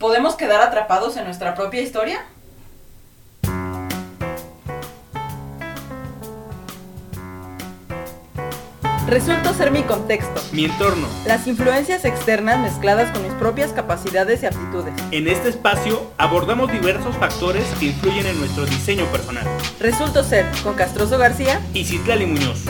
[0.00, 2.24] ¿Podemos quedar atrapados en nuestra propia historia?
[9.06, 11.06] Resulto ser mi contexto, mi entorno.
[11.26, 14.94] las influencias externas mezcladas con mis propias capacidades y aptitudes.
[15.10, 19.46] En este espacio abordamos diversos factores que influyen en nuestro diseño personal.
[19.80, 21.60] Resulto ser con Castroso García.
[21.74, 22.64] Y Citlali Muñoz.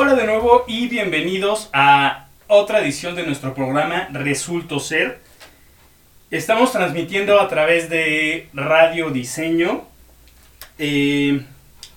[0.00, 5.18] Hola de nuevo y bienvenidos a otra edición de nuestro programa Resulto Ser.
[6.30, 9.88] Estamos transmitiendo a través de Radio Diseño
[10.78, 11.42] eh,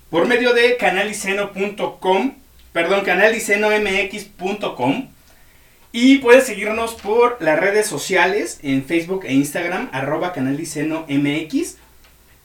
[0.09, 2.33] por medio de canaliceno.com,
[2.73, 5.09] perdón, canalicenomx.com
[5.91, 11.77] y puedes seguirnos por las redes sociales en Facebook e Instagram, arroba canalicenomx.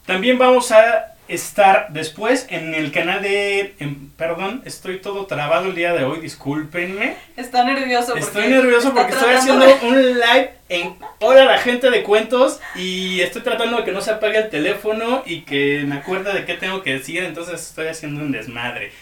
[0.04, 3.74] También vamos a estar después en el canal de...
[3.78, 7.16] en- perdón, estoy todo trabado el día de hoy, discúlpenme.
[7.36, 11.90] Está nervioso porque Estoy nervioso porque estoy haciendo de- un live en Hola la gente
[11.90, 15.96] de cuentos y estoy tratando de que no se apague el teléfono y que me
[15.96, 18.92] acuerde de qué tengo que decir, entonces estoy haciendo un desmadre.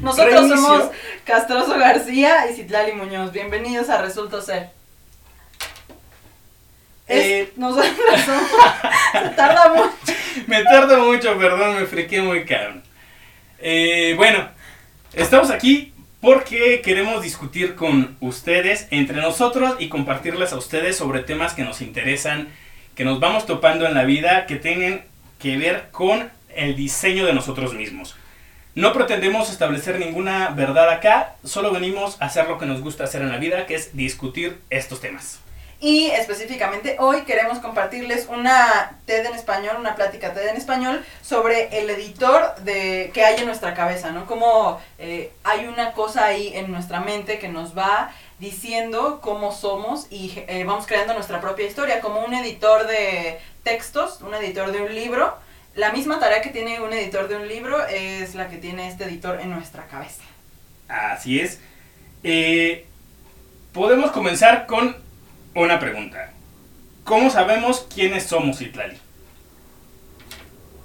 [0.00, 0.56] Nosotros Reinicio.
[0.56, 0.90] somos
[1.24, 3.30] Castroso García y Citlali Muñoz.
[3.30, 4.70] Bienvenidos a Resulto Ser.
[7.06, 7.52] Es- Eh.
[7.56, 8.50] nosotros somos-
[9.12, 10.13] se tarda mucho.
[10.46, 12.82] Me tardo mucho, perdón, me friqué muy cabrón.
[13.58, 14.48] Eh, bueno,
[15.12, 21.54] estamos aquí porque queremos discutir con ustedes, entre nosotros, y compartirles a ustedes sobre temas
[21.54, 22.48] que nos interesan,
[22.94, 25.02] que nos vamos topando en la vida, que tienen
[25.38, 28.16] que ver con el diseño de nosotros mismos.
[28.74, 33.22] No pretendemos establecer ninguna verdad acá, solo venimos a hacer lo que nos gusta hacer
[33.22, 35.43] en la vida, que es discutir estos temas.
[35.84, 41.78] Y específicamente hoy queremos compartirles una TED en español, una plática TED en español sobre
[41.78, 44.24] el editor de que hay en nuestra cabeza, ¿no?
[44.24, 50.06] Como eh, hay una cosa ahí en nuestra mente que nos va diciendo cómo somos
[50.08, 54.80] y eh, vamos creando nuestra propia historia, como un editor de textos, un editor de
[54.80, 55.36] un libro.
[55.74, 59.04] La misma tarea que tiene un editor de un libro es la que tiene este
[59.04, 60.22] editor en nuestra cabeza.
[60.88, 61.60] Así es.
[62.22, 62.86] Eh,
[63.74, 65.03] podemos comenzar con
[65.54, 66.30] una pregunta.
[67.04, 68.96] ¿Cómo sabemos quiénes somos, Itlali?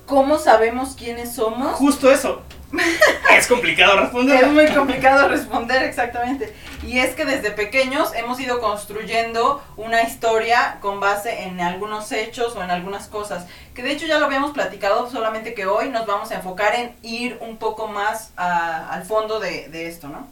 [0.05, 1.75] ¿Cómo sabemos quiénes somos?
[1.75, 2.41] Justo eso.
[3.35, 4.47] es complicado Es responder.
[4.47, 6.53] muy complicado responder exactamente.
[6.85, 12.55] Y es que desde pequeños hemos ido construyendo una historia con base en algunos hechos
[12.55, 13.45] o en algunas cosas.
[13.73, 16.95] Que de hecho ya lo habíamos platicado, solamente que hoy nos vamos a enfocar en
[17.01, 20.27] ir un poco más a- al fondo de, de esto, ¿no?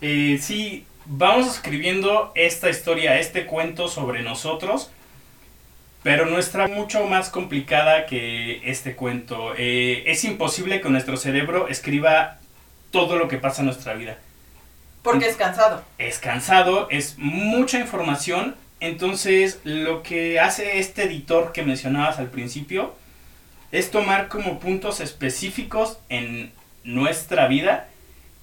[0.00, 4.90] Eh, sí, vamos escribiendo esta historia, este cuento sobre nosotros,
[6.02, 9.52] pero nuestra mucho más complicada que este cuento.
[9.56, 12.38] Eh, es imposible que nuestro cerebro escriba
[12.90, 14.18] todo lo que pasa en nuestra vida.
[15.02, 15.82] Porque es cansado.
[15.98, 18.56] es cansado, es mucha información.
[18.80, 22.94] Entonces, lo que hace este editor que mencionabas al principio
[23.72, 26.52] es tomar como puntos específicos en
[26.82, 27.89] nuestra vida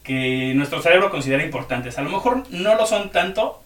[0.07, 1.97] que nuestro cerebro considera importantes.
[1.97, 3.61] A lo mejor no lo son tanto,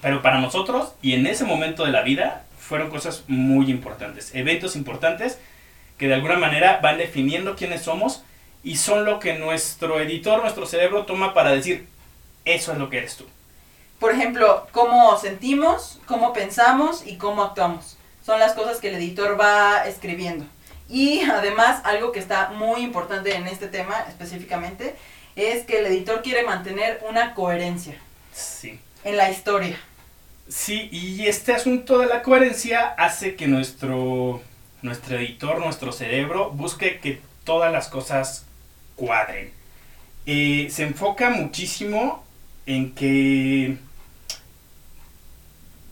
[0.00, 4.74] pero para nosotros y en ese momento de la vida fueron cosas muy importantes, eventos
[4.74, 5.38] importantes
[5.98, 8.24] que de alguna manera van definiendo quiénes somos
[8.64, 11.86] y son lo que nuestro editor, nuestro cerebro toma para decir,
[12.46, 13.26] eso es lo que eres tú.
[13.98, 17.98] Por ejemplo, cómo sentimos, cómo pensamos y cómo actuamos.
[18.24, 20.46] Son las cosas que el editor va escribiendo.
[20.88, 24.96] Y además, algo que está muy importante en este tema específicamente,
[25.36, 27.94] es que el editor quiere mantener una coherencia
[28.32, 28.78] Sí.
[29.04, 29.78] en la historia.
[30.48, 34.42] Sí, y este asunto de la coherencia hace que nuestro,
[34.82, 38.44] nuestro editor, nuestro cerebro, busque que todas las cosas
[38.96, 39.50] cuadren.
[40.26, 42.22] Eh, se enfoca muchísimo
[42.66, 43.76] en que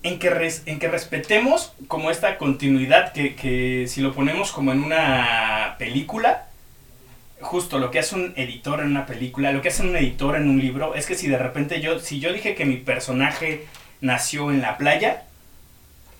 [0.02, 4.72] en que, res- en que respetemos como esta continuidad que, que si lo ponemos como
[4.72, 6.46] en una película,
[7.40, 10.48] justo lo que hace un editor en una película, lo que hace un editor en
[10.48, 13.66] un libro, es que si de repente yo, si yo dije que mi personaje
[14.00, 15.24] nació en la playa,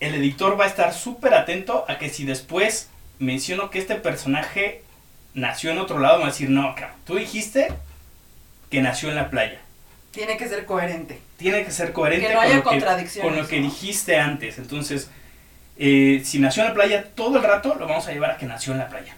[0.01, 2.89] el editor va a estar súper atento a que si después
[3.19, 4.83] menciono que este personaje
[5.35, 7.69] nació en otro lado, me va a decir, no, cabrón, tú dijiste
[8.71, 9.61] que nació en la playa.
[10.11, 11.21] Tiene que ser coherente.
[11.37, 13.67] Tiene que ser coherente Que no con, haya lo que, con lo que ¿no?
[13.67, 14.59] dijiste antes.
[14.59, 15.09] Entonces,
[15.77, 18.47] eh, si nació en la playa todo el rato, lo vamos a llevar a que
[18.47, 19.17] nació en la playa.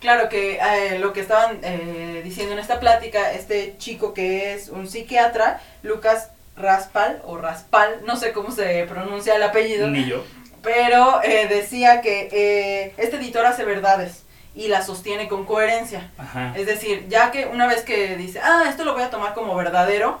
[0.00, 4.68] Claro que eh, lo que estaban eh, diciendo en esta plática, este chico que es
[4.68, 10.22] un psiquiatra, Lucas Raspal o Raspal, no sé cómo se pronuncia el apellido, Ni yo.
[10.62, 14.22] pero eh, decía que eh, este editor hace verdades
[14.54, 16.10] y la sostiene con coherencia.
[16.18, 16.52] Ajá.
[16.56, 19.54] Es decir, ya que una vez que dice, ah, esto lo voy a tomar como
[19.54, 20.20] verdadero,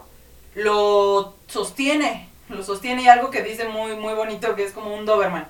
[0.54, 5.06] lo sostiene, lo sostiene y algo que dice muy, muy bonito que es como un
[5.06, 5.46] Doberman.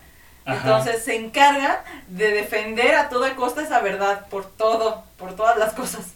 [0.46, 0.58] Ajá.
[0.58, 5.74] Entonces se encarga de defender a toda costa esa verdad por todo, por todas las
[5.74, 6.14] cosas.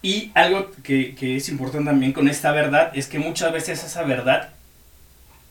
[0.00, 4.02] Y algo que, que es importante también con esta verdad es que muchas veces esa
[4.02, 4.48] verdad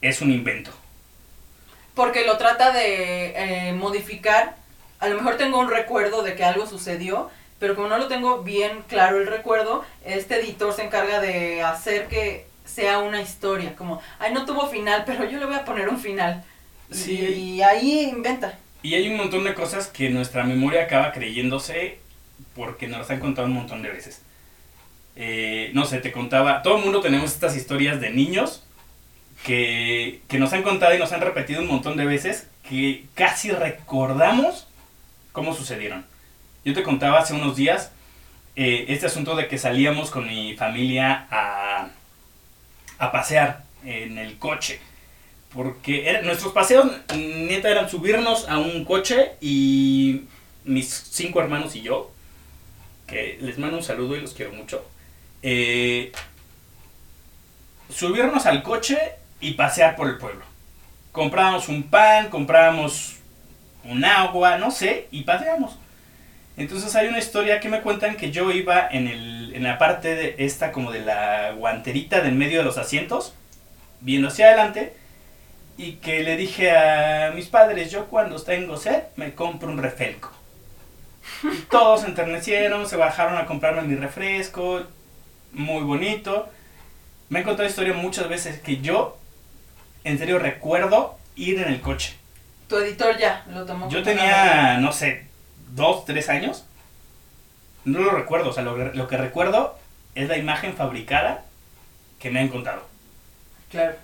[0.02, 0.72] es un invento.
[1.96, 4.56] Porque lo trata de eh, modificar.
[5.00, 8.42] A lo mejor tengo un recuerdo de que algo sucedió, pero como no lo tengo
[8.42, 13.76] bien claro el recuerdo, este editor se encarga de hacer que sea una historia.
[13.76, 16.44] Como, ay, no tuvo final, pero yo le voy a poner un final.
[16.92, 17.14] Y- Sí.
[17.18, 18.58] Y, ahí inventa.
[18.84, 22.00] Y hay un montón de cosas que nuestra memoria acaba creyéndose
[22.56, 24.22] porque nos las han contado un montón de veces.
[25.16, 28.64] Eh, no sé, te contaba, todo el mundo tenemos estas historias de niños
[29.46, 33.52] que, que nos han contado y nos han repetido un montón de veces que casi
[33.52, 34.68] recordamos
[35.32, 36.06] cómo sucedieron.
[36.66, 37.92] Yo te contaba hace unos días
[38.56, 41.90] eh, este asunto de que salíamos con mi familia a,
[42.98, 44.80] a pasear en el coche.
[45.54, 50.24] Porque nuestros paseos, neta, eran subirnos a un coche y
[50.64, 52.12] mis cinco hermanos y yo,
[53.06, 54.86] que les mando un saludo y los quiero mucho,
[55.44, 56.12] eh,
[57.90, 58.98] subirnos al coche
[59.42, 60.46] y pasear por el pueblo.
[61.12, 63.18] Comprábamos un pan, comprábamos
[63.84, 65.78] un agua, no sé, y paseamos.
[66.56, 70.16] Entonces hay una historia que me cuentan que yo iba en, el, en la parte
[70.16, 73.34] de esta como de la guanterita del medio de los asientos,
[74.00, 74.94] viendo hacia adelante,
[75.82, 80.32] y que le dije a mis padres, yo cuando tengo sed me compro un refresco.
[81.72, 84.84] Todos se enternecieron, se bajaron a comprarme mi refresco,
[85.54, 86.48] muy bonito.
[87.30, 89.18] Me han contado historia muchas veces que yo,
[90.04, 92.16] en serio, recuerdo ir en el coche.
[92.68, 93.90] Tu editor ya lo tomó.
[93.90, 95.26] Yo tenía, no sé,
[95.72, 96.64] dos, tres años.
[97.86, 99.80] No lo recuerdo, o sea, lo, lo que recuerdo
[100.14, 101.44] es la imagen fabricada
[102.20, 102.84] que me han contado.
[103.72, 103.96] Claro.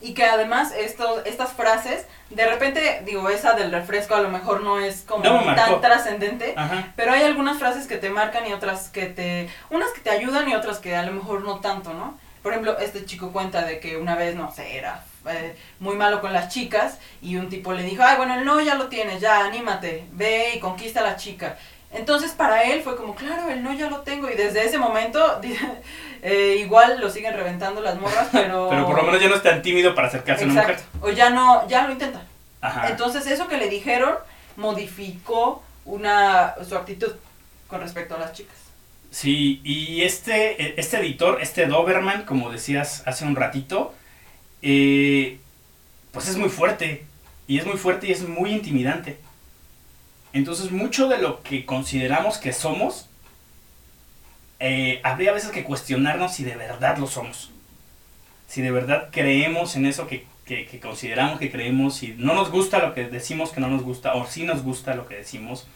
[0.00, 4.62] Y que además estos, estas frases, de repente, digo, esa del refresco a lo mejor
[4.62, 6.54] no es como No tan trascendente,
[6.94, 9.48] pero hay algunas frases que te marcan y otras que te...
[9.70, 12.18] Unas que te ayudan y otras que a lo mejor no tanto, ¿no?
[12.42, 16.20] Por ejemplo, este chico cuenta de que una vez, no sé, era eh, muy malo
[16.20, 19.20] con las chicas y un tipo le dijo, ay, bueno, el no ya lo tienes,
[19.20, 21.58] ya, anímate, ve y conquista a la chica.
[21.90, 25.40] Entonces para él fue como, claro, el no ya lo tengo y desde ese momento
[26.22, 28.68] eh, igual lo siguen reventando las morras, pero...
[28.70, 30.70] Pero por lo menos ya no es tan tímido para acercarse a una mujer.
[30.76, 31.06] Exacto.
[31.06, 32.22] O ya no, ya lo intenta.
[32.60, 32.88] Ajá.
[32.88, 34.14] Entonces eso que le dijeron
[34.56, 37.12] modificó una su actitud
[37.68, 38.56] con respecto a las chicas.
[39.10, 43.94] Sí, y este, este editor, este Doberman, como decías hace un ratito,
[44.60, 45.38] eh,
[46.12, 47.04] pues es muy fuerte.
[47.46, 49.18] Y es muy fuerte y es muy intimidante.
[50.34, 53.07] Entonces, mucho de lo que consideramos que somos,
[54.68, 57.50] eh, habría veces que cuestionarnos si de verdad lo somos.
[58.48, 62.78] Si de verdad creemos en eso que, que- consideramos que creemos, si no nos gusta
[62.80, 65.66] lo que decimos que no nos gusta, o si nos gusta lo que decimos.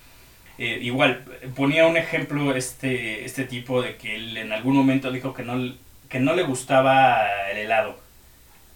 [0.58, 1.24] Eh, igual,
[1.56, 5.74] ponía un ejemplo este, este tipo de que él en algún momento dijo que no,
[6.10, 7.98] que no le gustaba el helado.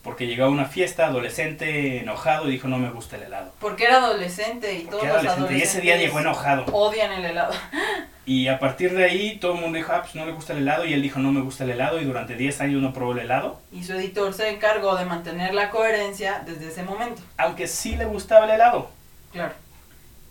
[0.06, 3.52] Porque llegó a una fiesta adolescente enojado y dijo no me gusta el helado.
[3.60, 6.64] Porque era adolescente y todos los adolescente, y ese día llegó enojado.
[6.72, 7.52] odian el helado.
[8.28, 10.58] Y a partir de ahí todo el mundo dijo, ah, pues no le gusta el
[10.58, 10.84] helado.
[10.84, 12.00] Y él dijo, no me gusta el helado.
[12.00, 13.60] Y durante 10 años no probó el helado.
[13.70, 17.22] Y su editor se encargó de mantener la coherencia desde ese momento.
[17.36, 18.90] Aunque sí le gustaba el helado.
[19.32, 19.54] Claro.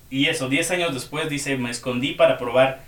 [0.09, 2.81] Y eso, 10 años después dice, me escondí para probar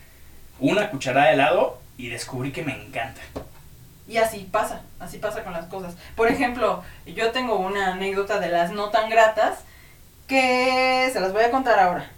[0.59, 3.21] una cucharada de helado y descubrí que me encanta.
[4.07, 5.95] Y así pasa, así pasa con las cosas.
[6.15, 9.59] Por ejemplo, yo tengo una anécdota de las no tan gratas
[10.27, 12.09] que se las voy a contar ahora.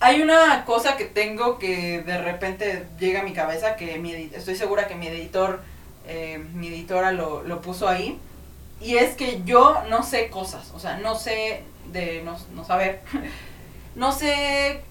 [0.00, 4.56] Hay una cosa que tengo que de repente llega a mi cabeza que mi estoy
[4.56, 5.62] segura que mi editor,
[6.06, 8.18] eh, mi editora lo, lo puso ahí.
[8.80, 11.62] Y es que yo no sé cosas, o sea, no sé
[11.92, 13.00] de no, no saber.
[13.94, 14.82] no sé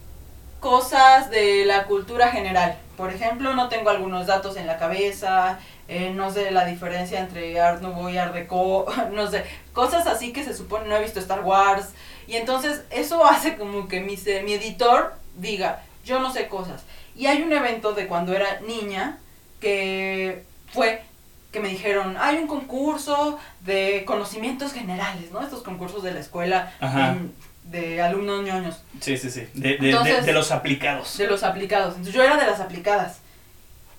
[0.62, 2.78] cosas de la cultura general.
[2.96, 5.60] Por ejemplo, no tengo algunos datos en la cabeza,
[5.94, 9.44] eh, no sé la diferencia entre Art Nouveau y Art Deco, no sé,
[9.74, 11.90] cosas así que se supone, no he visto Star Wars.
[12.28, 16.84] Y entonces eso hace como que mi, editor diga, yo no sé cosas.
[17.16, 19.18] Y hay un evento de cuando era niña
[19.60, 20.44] que
[20.74, 21.04] fue
[21.52, 25.42] que me dijeron, hay un concurso de conocimientos generales, ¿no?
[25.42, 27.18] Estos concursos de la escuela Ajá.
[27.66, 28.82] de, de alumnos ñoños.
[29.02, 29.42] Sí, sí, sí.
[29.54, 31.18] De, de- de- Entonces- de los aplicados.
[31.18, 31.90] De los aplicados.
[31.96, 33.18] Entonces yo era de las aplicadas.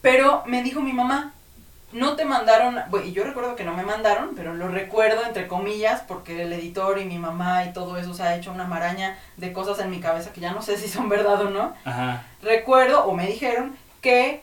[0.01, 1.35] Pero me dijo mi mamá,
[1.93, 5.47] no te mandaron, bueno, y yo recuerdo que no me mandaron, pero lo recuerdo entre
[5.47, 9.19] comillas porque el editor y mi mamá y todo eso se ha hecho una maraña
[9.37, 11.75] de cosas en mi cabeza que ya no sé si son verdad o no.
[11.85, 12.25] Ajá.
[12.43, 14.43] Recuerdo o me dijeron que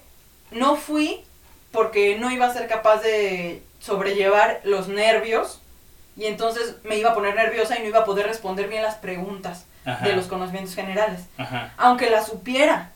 [0.52, 1.24] no fui
[1.72, 5.62] porque no iba a ser capaz de sobrellevar los nervios
[6.16, 8.96] y entonces me iba a poner nerviosa y no iba a poder responder bien las
[8.96, 10.06] preguntas Ajá.
[10.06, 11.72] de los conocimientos generales, Ajá.
[11.78, 12.92] aunque las supiera.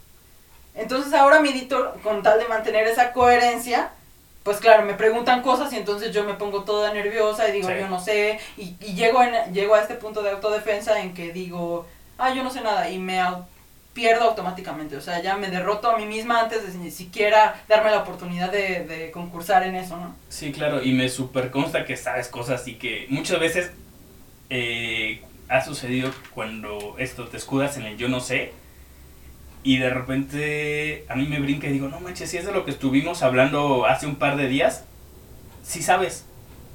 [0.76, 3.90] Entonces ahora mi editor, con tal de mantener esa coherencia,
[4.44, 7.76] pues claro, me preguntan cosas y entonces yo me pongo toda nerviosa y digo, Sí.
[7.80, 11.32] yo no sé, y, y llego, en, llego a este punto de autodefensa en que
[11.32, 11.86] digo,
[12.18, 13.46] ah, yo no sé nada, y me au-
[13.94, 17.92] pierdo automáticamente, o sea, ya me derroto a mí misma antes de ni siquiera darme
[17.92, 20.16] la oportunidad de, de concursar en eso, ¿no?
[20.30, 23.72] Sí, claro, y me super consta que sabes cosas y que muchas veces
[24.50, 28.52] eh, ha sucedido cuando esto te escudas en el yo no sé
[29.64, 32.66] y de repente a mí me brinca y digo, no manches, si es de lo
[32.66, 34.84] que estuvimos hablando hace un par de días,
[35.64, 36.26] sí sabes,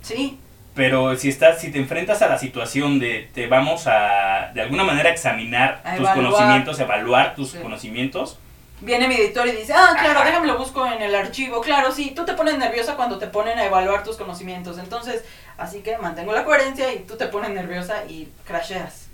[0.02, 0.38] Sí,
[0.75, 4.85] pero si estás, si te enfrentas a la situación de te vamos a de alguna
[4.85, 6.14] manera examinar A tus evaluar.
[6.14, 7.59] conocimientos, evaluar tus Sí.
[7.59, 8.38] conocimientos,
[8.80, 11.61] viene mi editor y dice, ah, claro, déjame lo busco en el archivo.
[11.61, 14.78] Claro, sí, tú te pones nerviosa cuando te ponen a evaluar tus conocimientos.
[14.78, 15.25] Entonces,
[15.59, 19.07] así que mantengo la coherencia y tú te pones nerviosa y crasheas.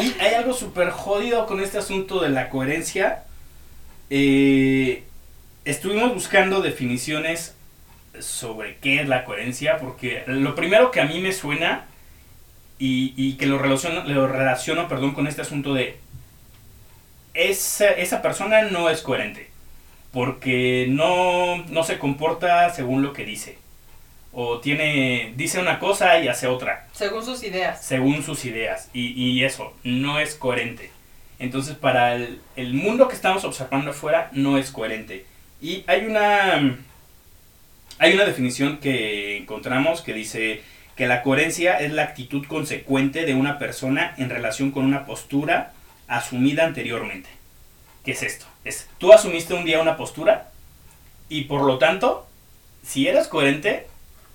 [0.00, 3.24] Y hay algo súper jodido con este asunto de la coherencia.
[4.08, 5.04] Eh,
[5.64, 7.54] estuvimos buscando definiciones
[8.18, 11.86] sobre qué es la coherencia, porque lo primero que a mí me suena
[12.78, 15.98] y, y que lo relaciono, lo relaciono perdón, con este asunto de
[17.34, 19.50] esa, esa persona no es coherente,
[20.12, 23.58] porque no, no se comporta según lo que dice,
[24.32, 27.84] o tiene, dice una cosa y hace otra Según sus ideas.
[27.84, 28.88] según sus ideas.
[28.92, 30.90] Y, y eso, no es coherente.
[31.38, 35.24] Entonces, para el, el mundo que estamos observando afuera, no es coherente.
[35.60, 36.78] Y hay una,
[37.98, 40.62] hay una definición que encontramos que dice
[40.96, 45.72] que la coherencia es la actitud consecuente de una persona en relación con una postura
[46.08, 47.28] asumida anteriormente.
[48.04, 48.46] ¿Qué es esto?
[48.64, 50.50] Es, tú asumiste un día una postura
[51.28, 52.26] y por lo tanto,
[52.82, 53.86] si eres coherente,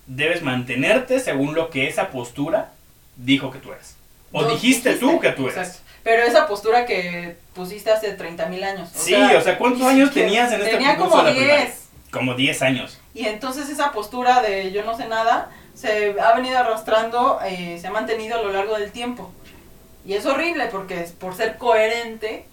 [0.07, 2.71] debes mantenerte según lo que esa postura
[3.15, 3.95] dijo que tú eres.
[4.31, 5.57] O dijiste, tú que tú eres.
[5.57, 5.79] Exacto.
[6.03, 8.89] Pero esa postura que pusiste hace 30 mil años.
[8.93, 11.65] Sí, o sea, ¿cuántos años tenías en este Tenía como de la primaria?
[11.65, 11.89] 10.
[12.11, 12.99] Como 10 años.
[13.15, 17.87] Y entonces esa postura de yo no sé nada se ha venido arrastrando, eh, se
[17.87, 19.31] ha mantenido a lo largo del tiempo.
[20.05, 22.45] Y es horrible porque por ser coherente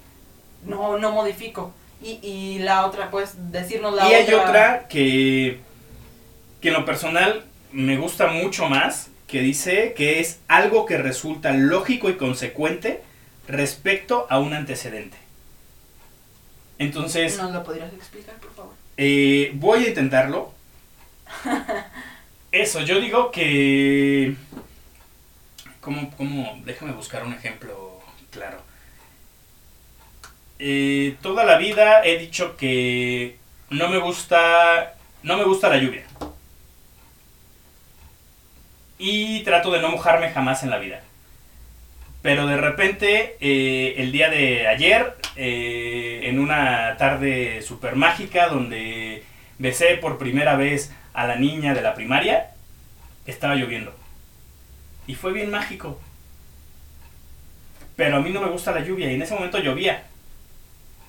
[0.64, 1.72] no, no modifico.
[2.02, 4.16] Y, y la otra, pues, decirnos la y otra.
[4.16, 5.60] hay otra que,
[6.62, 11.52] que en lo personal me gusta mucho más, que dice que es algo que resulta
[11.52, 13.02] lógico y consecuente
[13.48, 15.16] respecto a un antecedente.
[16.78, 18.74] Entonces, ¿Nos lo podrías explicar, por favor?
[18.96, 20.52] eh, voy a intentarlo.
[22.52, 24.34] Eso, yo digo que...
[25.80, 26.60] ¿Cómo, cómo?
[26.64, 28.00] Déjame buscar un ejemplo
[28.30, 28.58] claro.
[30.58, 33.38] Eh, toda la vida he dicho que
[33.70, 34.94] no me gusta...
[35.22, 36.04] No me gusta la lluvia.
[39.04, 41.00] Y trato de no mojarme jamás en la vida.
[42.22, 49.24] Pero de repente, eh, el día de ayer, eh, en una tarde super mágica donde
[49.58, 52.50] besé por primera vez a la niña de la primaria,
[53.26, 53.92] estaba lloviendo.
[55.08, 56.00] Y fue bien mágico.
[57.96, 60.04] Pero a mí no me gusta la lluvia y en ese momento llovía.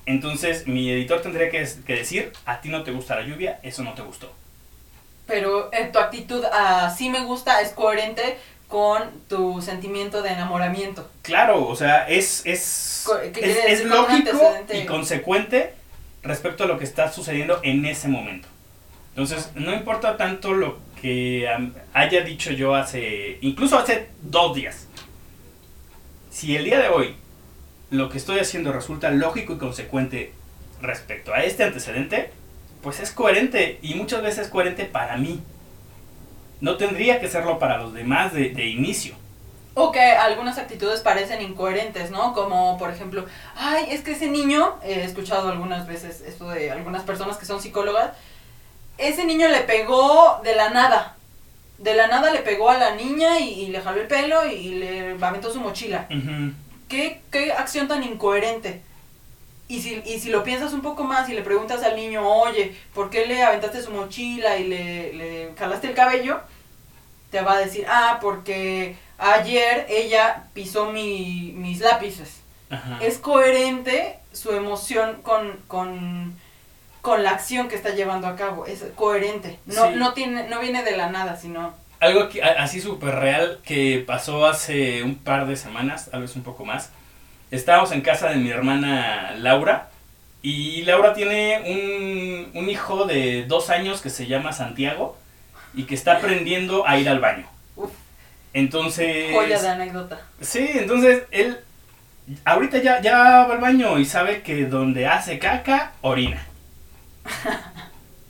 [0.04, 3.84] Entonces mi editor tendría que, que decir, a ti no te gusta la lluvia, eso
[3.84, 4.34] no te gustó.
[5.26, 8.36] Pero eh, tu actitud a sí me gusta es coherente
[8.68, 11.08] con tu sentimiento de enamoramiento.
[11.22, 14.38] Claro, o sea, es, es, Co- ¿qué es, es lógico
[14.72, 15.74] y consecuente
[16.22, 18.48] respecto a lo que está sucediendo en ese momento.
[19.10, 21.46] Entonces, no importa tanto lo que
[21.92, 24.88] haya dicho yo hace, incluso hace dos días.
[26.30, 27.14] Si el día de hoy
[27.90, 30.32] lo que estoy haciendo resulta lógico y consecuente
[30.80, 32.32] respecto a este antecedente,
[32.84, 35.42] pues es coherente y muchas veces es coherente para mí.
[36.60, 39.16] No tendría que serlo para los demás de, de inicio.
[39.74, 42.32] O que algunas actitudes parecen incoherentes, ¿no?
[42.32, 43.26] Como, por ejemplo,
[43.56, 47.60] ay, es que ese niño, he escuchado algunas veces esto de algunas personas que son
[47.60, 48.12] psicólogas,
[48.98, 51.16] ese niño le pegó de la nada.
[51.78, 54.76] De la nada le pegó a la niña y, y le jaló el pelo y
[54.76, 56.06] le aventó su mochila.
[56.88, 58.82] ¿Qué, qué acción tan incoherente?
[59.66, 62.76] Y si, y si lo piensas un poco más y le preguntas al niño, oye,
[62.92, 66.40] ¿por qué le aventaste su mochila y le, le jalaste el cabello?
[67.30, 72.40] Te va a decir, ah, porque ayer ella pisó mi, mis lápices.
[72.70, 72.98] Ajá.
[73.02, 76.34] Es coherente su emoción con, con,
[77.00, 79.94] con la acción que está llevando a cabo, es coherente, no, Sí.
[79.96, 81.74] no, tiene, no viene de la nada, sino...
[82.00, 86.42] Algo que- así súper real que pasó hace un par de semanas, tal vez un
[86.42, 86.90] poco más.
[87.54, 89.88] Estábamos en casa de mi hermana Laura
[90.42, 95.16] y Laura tiene un, un hijo de dos años que se llama Santiago
[95.72, 97.46] y que está aprendiendo a ir al baño.
[98.54, 99.32] Entonces...
[99.32, 100.20] joya de anécdota.
[100.40, 101.60] Sí, entonces él
[102.44, 106.44] ahorita ya, ya va al baño y sabe que donde hace caca, orina.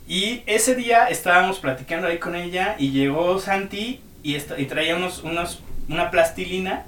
[0.06, 5.22] Y ese día estábamos platicando ahí con ella y llegó Santi y, y traía unos,
[5.22, 6.84] unos, una plastilina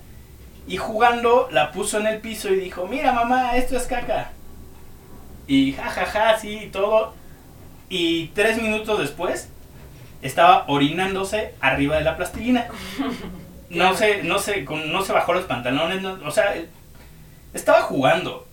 [0.67, 4.33] y jugando la puso en el piso y dijo, mira mamá, esto es caca.
[5.47, 7.15] Y jajaja, así y todo.
[7.89, 9.49] Y tres minutos después
[10.23, 12.67] estaba orinándose arriba de la plastilina.
[13.69, 16.55] No se, no se, no se bajó los pantalones, no- o sea,
[17.53, 18.47] estaba jugando.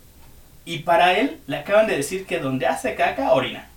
[0.66, 3.68] Y para él le acaban de decir que donde hace caca, orina.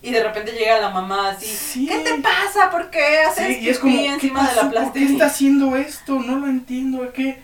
[0.00, 1.86] Y de repente llega la mamá así, Sí.
[1.88, 2.70] ¿qué te pasa?
[2.70, 4.60] ¿Por qué haces Sí, y es como, pipí ¿qué encima de la pasó?
[4.62, 5.12] ¿Por qué plastilina?
[5.12, 6.18] está haciendo esto?
[6.20, 7.40] No lo entiendo, ¿qué?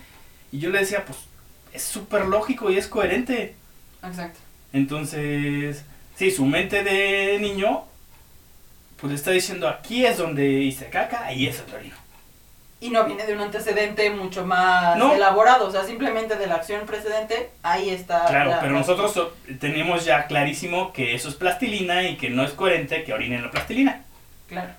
[0.53, 1.19] Y yo le decía, pues,
[1.73, 3.55] es súper lógico y es coherente.
[4.01, 4.39] Exacto.
[4.71, 5.83] Entonces,
[6.17, 7.83] sí, su mente de niño,
[8.97, 11.95] pues le está diciendo, aquí es donde hice caca, ahí es donde orino.
[12.85, 15.13] Y no viene de un antecedente mucho más No.
[15.15, 18.25] elaborado, o sea, simplemente de la acción precedente, ahí está.
[18.25, 22.29] Claro, la- pero la- nosotros so- tenemos ya clarísimo que eso es plastilina y que
[22.29, 24.03] no es coherente que orinen la plastilina.
[24.47, 24.69] Claro.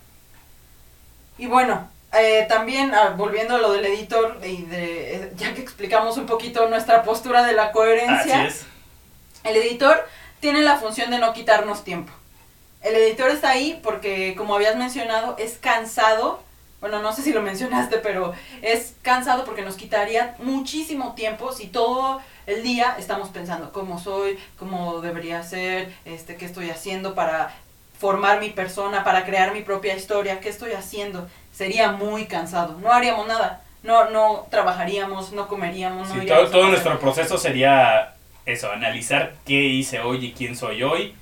[1.38, 5.60] Y bueno, eh, también ah, volviendo a lo del editor, y de, eh, ya que
[5.60, 8.66] explicamos un poquito nuestra postura de la coherencia, Así es.
[9.44, 10.06] el editor
[10.40, 12.12] tiene la función de no quitarnos tiempo.
[12.82, 16.45] El editor está ahí porque, como habías mencionado, es cansado.
[16.80, 21.68] Bueno, no sé si lo mencionaste, pero es cansado porque nos quitaría muchísimo tiempo si
[21.68, 27.54] todo el día estamos pensando cómo soy, cómo debería ser, este, qué estoy haciendo para
[27.98, 31.28] formar mi persona, para crear mi propia historia, qué estoy haciendo.
[31.52, 32.78] Sería muy cansado.
[32.80, 33.62] No haríamos nada.
[33.82, 38.14] No, no trabajaríamos, no comeríamos, no Sí, todo, nuestro proceso sería
[38.44, 41.14] eso, analizar qué hice hoy y quién soy hoy.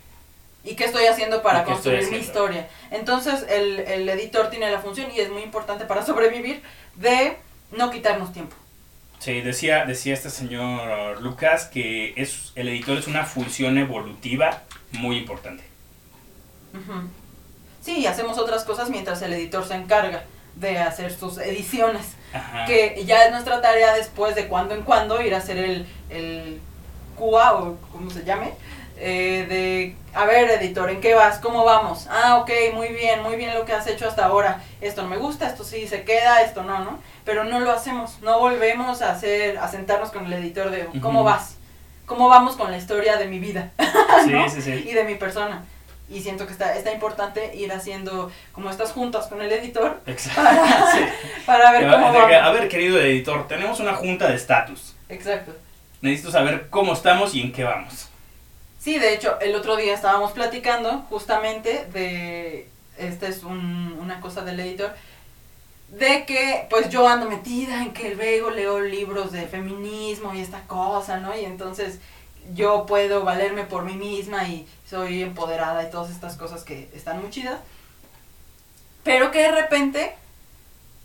[0.64, 2.68] Y qué estoy haciendo para ¿Y qué estoy construir mi historia.
[2.90, 6.62] Entonces el, el editor tiene la función y es muy importante para sobrevivir
[6.96, 7.36] de
[7.70, 8.56] no quitarnos tiempo.
[9.18, 15.18] Sí, decía, decía este señor Lucas que es, el editor es una función evolutiva muy
[15.18, 15.64] importante.
[16.74, 17.08] Ujú.
[17.80, 20.24] Sí, y hacemos otras cosas mientras el editor se encarga
[20.56, 22.06] de hacer sus ediciones.
[22.32, 22.64] Ajá.
[22.66, 26.60] Que ya es nuestra tarea después de cuando en cuando ir a hacer el, el
[27.16, 28.52] QA o como se llame.
[28.96, 31.38] Eh, de, a ver, editor, ¿en qué vas?
[31.38, 32.06] ¿Cómo vamos?
[32.10, 34.62] Ah, ok, muy bien, muy bien lo que has hecho hasta ahora.
[34.80, 36.98] Esto no me gusta, esto sí se queda, esto no, ¿no?
[37.24, 41.24] Pero no lo hacemos, no volvemos a hacer, a sentarnos con el editor de, ¿cómo
[41.24, 41.56] vas?
[42.06, 43.70] ¿Cómo vamos con la historia de mi vida?
[44.24, 44.48] Sí, ¿no?
[44.48, 44.84] sí, sí.
[44.88, 45.64] y de mi persona.
[46.08, 50.42] Y siento que está, está importante ir haciendo como estas juntas con el editor Exacto.
[50.42, 50.98] para, Sí.
[51.46, 52.48] para ver cómo De que, vamos.
[52.48, 54.94] A ver, querido editor, tenemos una junta de estatus.
[55.08, 55.52] Exacto.
[56.00, 58.08] Necesito saber cómo estamos y en qué vamos.
[58.84, 62.68] Sí, de hecho, el otro día estábamos platicando justamente de,
[62.98, 64.92] esta es un- una cosa del editor,
[65.88, 70.60] de que pues yo ando metida en que luego leo libros de feminismo y esta
[70.66, 71.34] cosa, ¿no?
[71.34, 71.98] Y entonces
[72.54, 77.22] yo puedo valerme por mí misma y soy empoderada y todas estas cosas que están
[77.22, 77.60] muy chidas.
[79.02, 80.14] Pero que de repente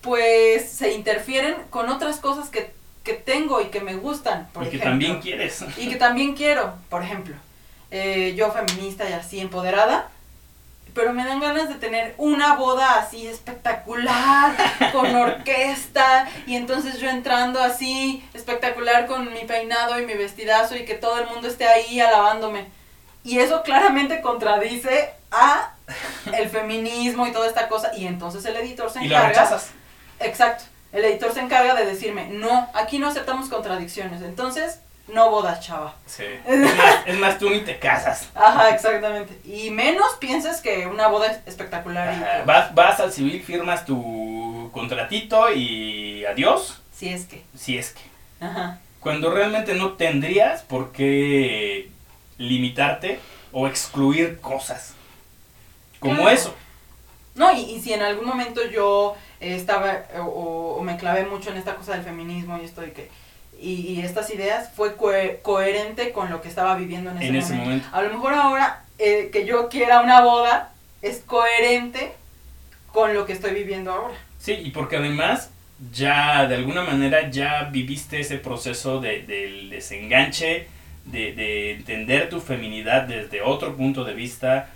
[0.02, 2.72] pues se interfieren con otras cosas que,
[3.06, 4.50] que tengo y que me gustan.
[4.54, 4.92] Por y que ejemplo.
[4.92, 5.64] también quieres.
[5.78, 7.36] Y que también quiero, por ejemplo,
[7.92, 10.10] eh, yo feminista y así empoderada,
[10.94, 14.56] pero me dan ganas de tener una boda así espectacular,
[14.92, 20.86] con orquesta, y entonces yo entrando así espectacular con mi peinado y mi vestidazo y
[20.86, 22.68] que todo el mundo esté ahí alabándome.
[23.24, 25.74] Y eso claramente contradice a
[26.34, 29.60] el feminismo y toda esta cosa, y entonces el editor se Y encarga...
[30.20, 30.64] Exacto.
[30.92, 34.22] El editor se encarga de decirme, no, aquí no aceptamos contradicciones.
[34.22, 34.80] Entonces,
[35.14, 35.96] no bodas, chava.
[36.06, 36.24] Sí.
[36.46, 38.30] Es más, es más, tú ni te casas.
[38.36, 39.40] Ajá, exactamente.
[39.44, 42.14] Y menos pienses que una boda es espectacular.
[42.14, 42.46] y-.
[42.48, 47.44] Vas, vas al civil, firmas tu contratito y adiós, Si es que.
[47.58, 48.46] si es que.
[48.46, 48.80] Ajá.
[49.00, 51.90] Cuando realmente no tendrías por qué
[52.38, 53.20] limitarte
[53.52, 54.94] o excluir cosas.
[56.00, 56.30] Como Claro.
[56.30, 56.56] eso.
[57.36, 61.50] No, y, y si en algún momento yo eh, estaba o, o me clavé mucho
[61.52, 63.10] en esta cosa del feminismo y esto y que.
[63.62, 67.36] Y, y estas ideas fue cohe- coherente con lo que estaba viviendo en ese, En
[67.36, 67.66] ese momento.
[67.88, 67.90] momento.
[67.98, 72.14] A lo mejor ahora eh, que yo quiera una boda es coherente
[72.94, 74.16] con lo que estoy viviendo ahora.
[74.40, 75.50] Sí, y porque además
[75.92, 80.68] ya de alguna manera ya viviste ese proceso de, del desenganche,
[81.06, 84.70] de, de entender tu feminidad desde otro punto de vista,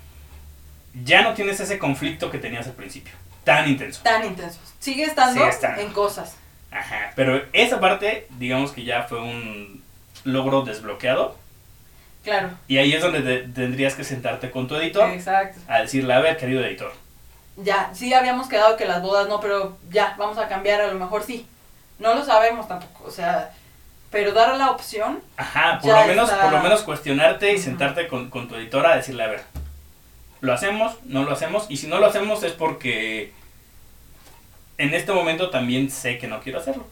[1.03, 4.01] ya no tienes ese conflicto que tenías al principio, tan intenso.
[4.03, 4.61] Tan intensos.
[4.79, 5.81] Sigue estando Sigue estando.
[5.81, 6.35] en cosas.
[6.73, 9.83] Ajá, pero esa parte, digamos que ya fue un
[10.23, 11.37] logro desbloqueado.
[12.23, 12.49] Claro.
[12.67, 15.59] Y ahí es donde te- tendrías que sentarte con tu editor Exacto.
[15.67, 16.93] a decirle, a ver, querido editor.
[17.57, 20.97] Ya, sí habíamos quedado que las bodas no, pero ya, vamos a cambiar, a lo
[20.97, 21.45] mejor sí.
[21.99, 23.51] No lo sabemos tampoco, o sea,
[24.09, 26.43] pero dar la opción, Ajá, por lo menos, está.
[26.43, 29.41] por lo menos cuestionarte y sentarte con, con tu editora a decirle, a ver,
[30.41, 30.95] ¿lo hacemos?
[31.03, 31.65] ¿No lo hacemos?
[31.69, 33.31] Y si no lo hacemos es porque
[34.83, 36.85] en este momento también sé que no quiero hacerlo.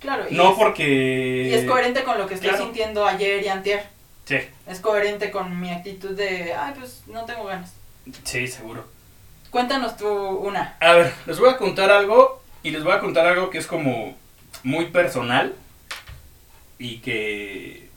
[0.00, 1.48] claro, y, No es, porque...
[1.50, 2.64] y es coherente con lo que estoy claro.
[2.64, 3.86] sintiendo ayer y antier.
[4.26, 4.36] Sí,
[4.66, 7.72] Es coherente con mi actitud de, ay, pues no tengo ganas.
[8.24, 8.84] sí, seguro.
[9.50, 10.76] Cuéntanos tú una.
[10.80, 13.66] A ver, les voy a contar algo y les voy a contar algo que es
[13.66, 14.16] como
[14.62, 15.54] muy personal
[16.78, 17.88] y que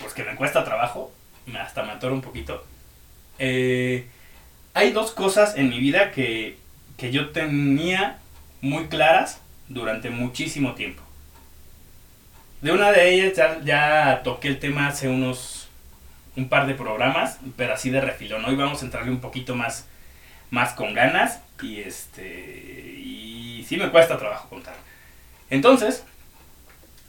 [0.00, 1.10] pues que me cuesta trabajo,
[1.46, 2.64] me- hasta me atoro un poquito.
[3.38, 4.06] Eh,
[4.74, 6.58] hay dos cosas en mi vida que,
[6.96, 8.18] que yo tenía
[8.60, 11.02] muy claras durante muchísimo tiempo.
[12.62, 15.68] De una de ellas ya, ya toqué el tema hace unos
[16.36, 18.44] un par de programas, pero así de refilón.
[18.44, 19.86] Hoy vamos a entrarle un poquito más
[20.50, 22.24] más con ganas y este
[23.02, 24.74] y sí me cuesta trabajo contar.
[25.50, 26.04] Entonces,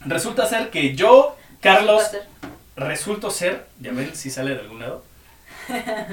[0.04, 2.02] resulta ser que yo, Carlos,
[2.76, 5.04] resulto ser, ya ven si sale de algún lado,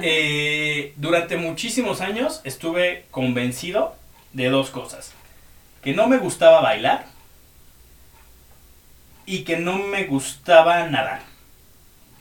[0.02, 3.96] eh, durante muchísimos años estuve convencido
[4.34, 5.14] de dos cosas.
[5.82, 7.06] Que no me gustaba bailar
[9.26, 11.22] y que no me gustaba nadar.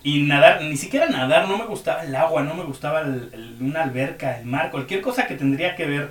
[0.03, 3.83] Y nadar, ni siquiera nadar, no me gustaba el agua, no me gustaba el- una
[3.85, 6.11] alberca, el mar, cualquier cosa que tendría que ver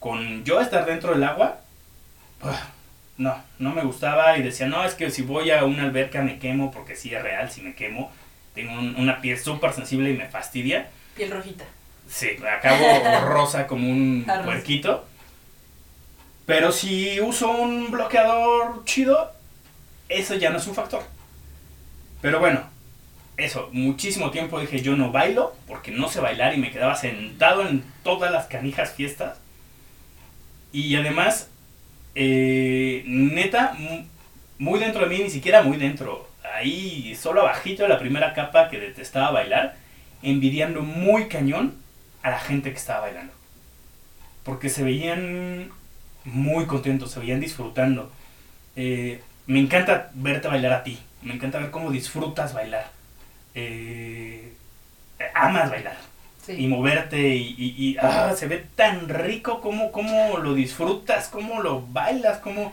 [0.00, 1.60] con yo estar dentro del agua.
[2.42, 2.68] ¡ah!
[3.18, 6.38] No, no me gustaba y decía, no, es que si voy a una alberca me
[6.38, 8.10] quemo, porque sí es real, si me quemo,
[8.54, 10.88] tengo un- una piel súper sensible y me fastidia.
[11.16, 11.64] Piel rojita.
[12.08, 12.84] Sí, acabo
[13.28, 14.44] rosa como un Arroz.
[14.46, 15.06] puerquito.
[16.46, 19.32] Pero si uso un bloqueador chido,
[20.08, 21.02] eso ya no es un factor.
[22.20, 22.62] Pero bueno,
[23.36, 27.66] eso, muchísimo tiempo dije yo no bailo, porque no sé bailar y me quedaba sentado
[27.68, 29.38] en todas las canijas fiestas.
[30.72, 31.48] Y además,
[32.16, 34.04] eh, neta, mu-
[34.58, 36.28] muy dentro de mí, ni siquiera muy dentro,
[36.60, 39.76] ahí solo abajito de la primera capa que detestaba bailar,
[40.22, 41.74] envidiando muy cañón
[42.22, 43.32] a la gente que estaba bailando.
[44.44, 45.70] Porque se veían
[46.24, 48.10] muy contentos, se veían disfrutando.
[48.76, 52.90] Eh, me encanta verte bailar a ti, me encanta ver cómo disfrutas bailar.
[53.54, 54.52] Eh,
[55.34, 55.96] amas bailar
[56.56, 61.62] y moverte y, y- y, ah, se ve tan rico como, como lo disfrutas, cómo
[61.62, 62.72] lo bailas, como...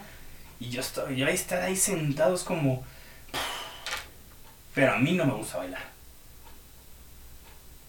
[0.59, 2.85] Y yo estoy, yo ahí estar ahí sentado es como...
[4.77, 5.81] Pero a mí no me gusta bailar.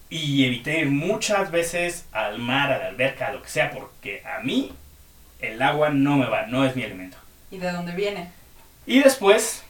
[0.09, 4.23] Y evité ir muchas veces al mar, a la alberca, a lo que sea, porque
[4.25, 4.71] a mí
[5.39, 7.15] el agua no me va, no es mi elemento.
[7.51, 8.31] ¿Y de dónde viene?
[8.87, 9.61] Y después,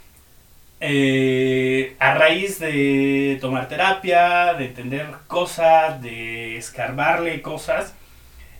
[0.80, 7.96] eh, a raíz de tomar terapia, de entender cosas, de escarbarle cosas,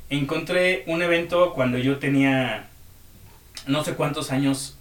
[0.10, 2.68] encontré un evento cuando yo tenía
[3.68, 4.78] no sé cuántos años,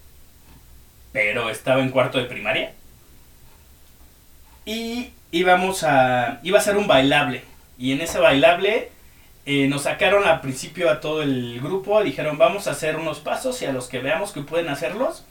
[1.13, 2.73] pero estaba en cuarto de primaria.
[4.71, 7.43] Y íbamos a, iba a ser un bailable.
[7.79, 8.91] Y en ese bailable
[9.47, 13.63] eh, nos sacaron al principio a todo el grupo, dijeron vamos a hacer unos pasos
[13.63, 15.25] y a los que veamos que pueden hacerlos,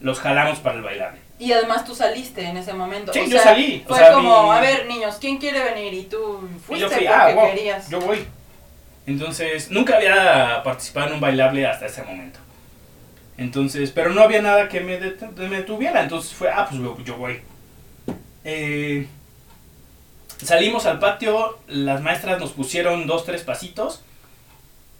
[0.00, 1.18] los jalamos para el bailable.
[1.40, 3.12] Y además tú saliste en ese momento.
[3.12, 5.64] Sí, o yo sea, salí, o Fue sea, como, mi- a ver, niños, ¿quién quiere
[5.64, 5.92] venir?
[5.94, 7.90] Y tú Y fuiste yo fui, porque ah, wow, querías.
[7.90, 8.26] yo voy.
[9.06, 12.38] Entonces, nunca había participado en un bailable hasta ese momento.
[13.38, 16.02] Entonces, pero no había nada que me, det- me detuviera.
[16.02, 17.40] Entonces fue, ah, pues yo voy.
[18.44, 19.06] Eh,
[20.42, 24.02] salimos al patio, las maestras nos pusieron dos, tres pasitos.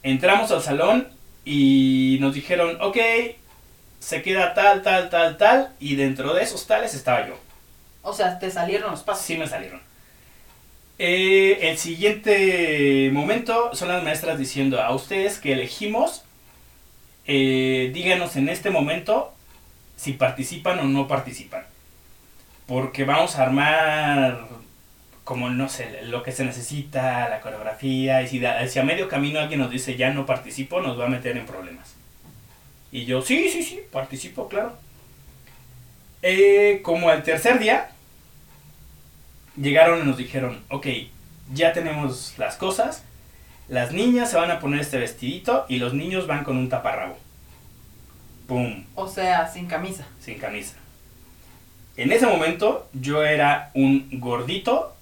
[0.02, 1.08] Entramos al salón
[1.44, 2.96] y nos dijeron, ok,
[3.98, 5.72] se queda tal, tal, tal, tal.
[5.78, 7.38] Y dentro de esos tales estaba yo.
[8.02, 9.24] O sea, te salieron los pasos.
[9.24, 9.80] Sí me salieron.
[10.98, 16.24] Eh, el siguiente momento son las maestras diciendo a ustedes que elegimos,
[17.26, 19.32] eh, díganos en este momento
[19.96, 21.64] si participan o no participan.
[22.70, 24.46] Porque vamos a armar
[25.24, 29.08] como, no sé, lo que se necesita, la coreografía, y si, da- si a medio
[29.08, 31.94] camino alguien nos dice ya no participo, nos va a meter en problemas.
[32.92, 34.76] Y yo, sí, sí, sí, participo, claro.
[36.22, 37.90] Eh, como el tercer día,
[39.60, 40.86] llegaron y nos dijeron, ok,
[41.52, 43.02] ya tenemos las cosas,
[43.68, 47.18] las niñas se van a poner este vestidito y los niños van con un taparrabo.
[48.46, 50.06] Pum, O sea, sin camisa.
[50.20, 50.76] sin camisa.
[51.96, 54.94] En ese momento yo era un gordito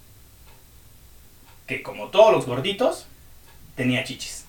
[1.66, 3.06] que como todos los gorditos
[3.76, 4.46] tenía chichis.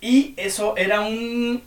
[0.00, 1.62] Y eso era un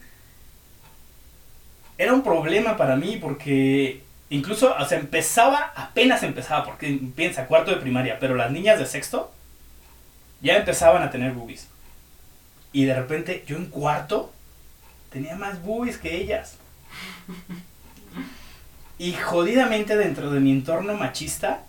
[1.98, 7.72] era un problema para mí porque incluso, o sea, empezaba, apenas empezaba, porque piensa, cuarto
[7.72, 9.32] de primaria, pero las niñas de sexto
[10.42, 11.70] ya empezaban a tener boobies.
[12.74, 14.34] Y de repente yo en cuarto
[15.10, 16.58] tenía más boobies que ellas.
[18.98, 21.62] Y jodidamente dentro de mi entorno machista,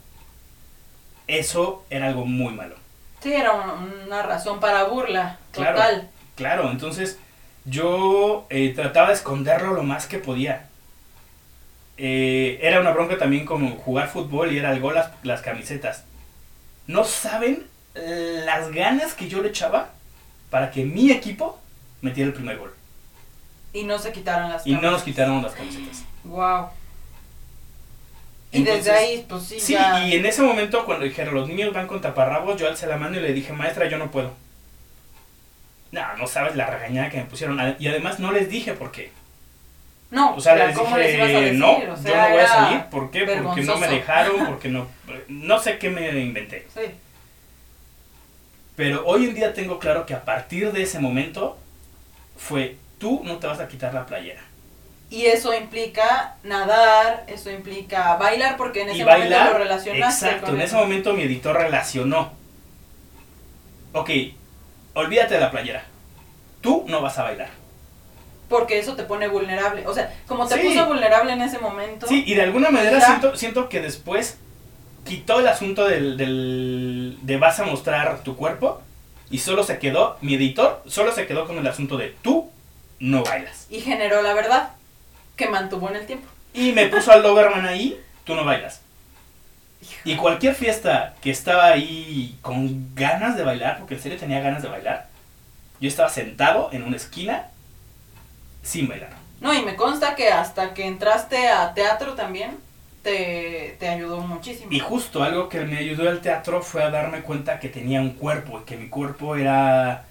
[1.26, 2.76] eso era algo muy malo.
[3.22, 5.76] Sí, era un- una razón para burla, Claro.
[5.76, 6.10] total.
[6.36, 7.18] Claro, entonces
[7.64, 10.68] yo eh, trataba de esconderlo lo más que podía.
[11.98, 16.04] Eh, era una bronca también como jugar fútbol y era el gol las, las camisetas.
[16.86, 19.88] No saben las ganas que yo le echaba
[20.50, 21.58] para que mi equipo
[22.02, 22.72] metiera el primer gol.
[23.72, 26.02] Y no se quitaron las Y no nos quitaron las camisetas.
[26.24, 26.68] Wow.
[28.52, 30.06] Y Entonces, desde ahí, pues sí, Sí, ya.
[30.06, 33.16] y en ese momento cuando dijeron los niños van con taparrabos, yo alcé la mano
[33.16, 34.32] y le dije, maestra, yo no puedo.
[35.92, 37.58] No, no sabes la regañada que me pusieron.
[37.78, 39.10] Y además no les dije por qué.
[40.10, 41.58] No, O sea, les ¿cómo les ibas a dije, decir?
[41.58, 42.80] no, O yo no voy a salir.
[42.90, 43.26] ¿Por qué?
[43.42, 44.86] Porque no me dejaron, porque no...
[45.28, 46.66] No sé qué me inventé.
[46.72, 46.82] Sí.
[48.76, 51.58] Pero hoy en día tengo claro que a partir de ese momento
[52.36, 54.42] fue, tú no te vas a quitar la playera.
[55.08, 60.26] Y eso implica nadar, eso implica bailar, porque en ese y momento bailar, lo relacionaste
[60.26, 62.32] exacto, con en ese momento mi editor relacionó.
[63.92, 64.10] Ok,
[64.94, 65.84] olvídate de la playera.
[66.60, 67.50] Tú no vas a bailar.
[68.48, 69.86] Porque eso te pone vulnerable.
[69.86, 70.68] O sea, como te Sí.
[70.68, 72.06] puso vulnerable en ese momento.
[72.06, 73.06] Sí, y de alguna manera Ya.
[73.06, 74.38] siento, siento que después
[75.04, 78.82] quitó el asunto del, del- de vas a mostrar tu cuerpo
[79.30, 82.50] y solo se quedó, mi editor solo se quedó con el asunto de tú
[82.98, 83.66] no bailas.
[83.70, 84.70] Y generó la verdad
[85.36, 86.28] que mantuvo en el tiempo.
[86.54, 88.80] Y me puso al Doberman ahí, tú no bailas.
[90.04, 94.62] Y cualquier fiesta que estaba ahí con ganas de bailar, porque en serio tenía ganas
[94.62, 95.08] de bailar,
[95.80, 97.48] yo estaba sentado en una esquina
[98.62, 99.10] sin bailar.
[99.40, 102.56] No, y me consta que hasta que entraste a teatro también,
[103.02, 104.72] te, te ayudó muchísimo.
[104.72, 108.14] Y justo algo que me ayudó al teatro fue a darme cuenta que tenía un
[108.14, 110.06] cuerpo y que mi cuerpo era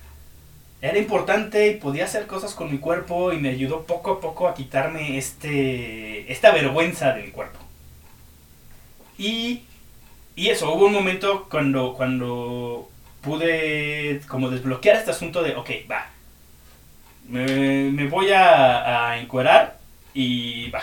[0.89, 4.48] era importante y podía hacer cosas con mi cuerpo y me ayudó poco a poco
[4.48, 7.60] a quitarme este esta vergüenza de mi cuerpo.
[9.17, 9.63] Y
[10.36, 12.89] y eso, hubo un momento cuando cuando
[13.21, 16.08] pude como desbloquear este asunto de, ok, va,
[17.28, 17.45] me,
[17.91, 19.78] me voy a, a encuerar
[20.13, 20.82] y va,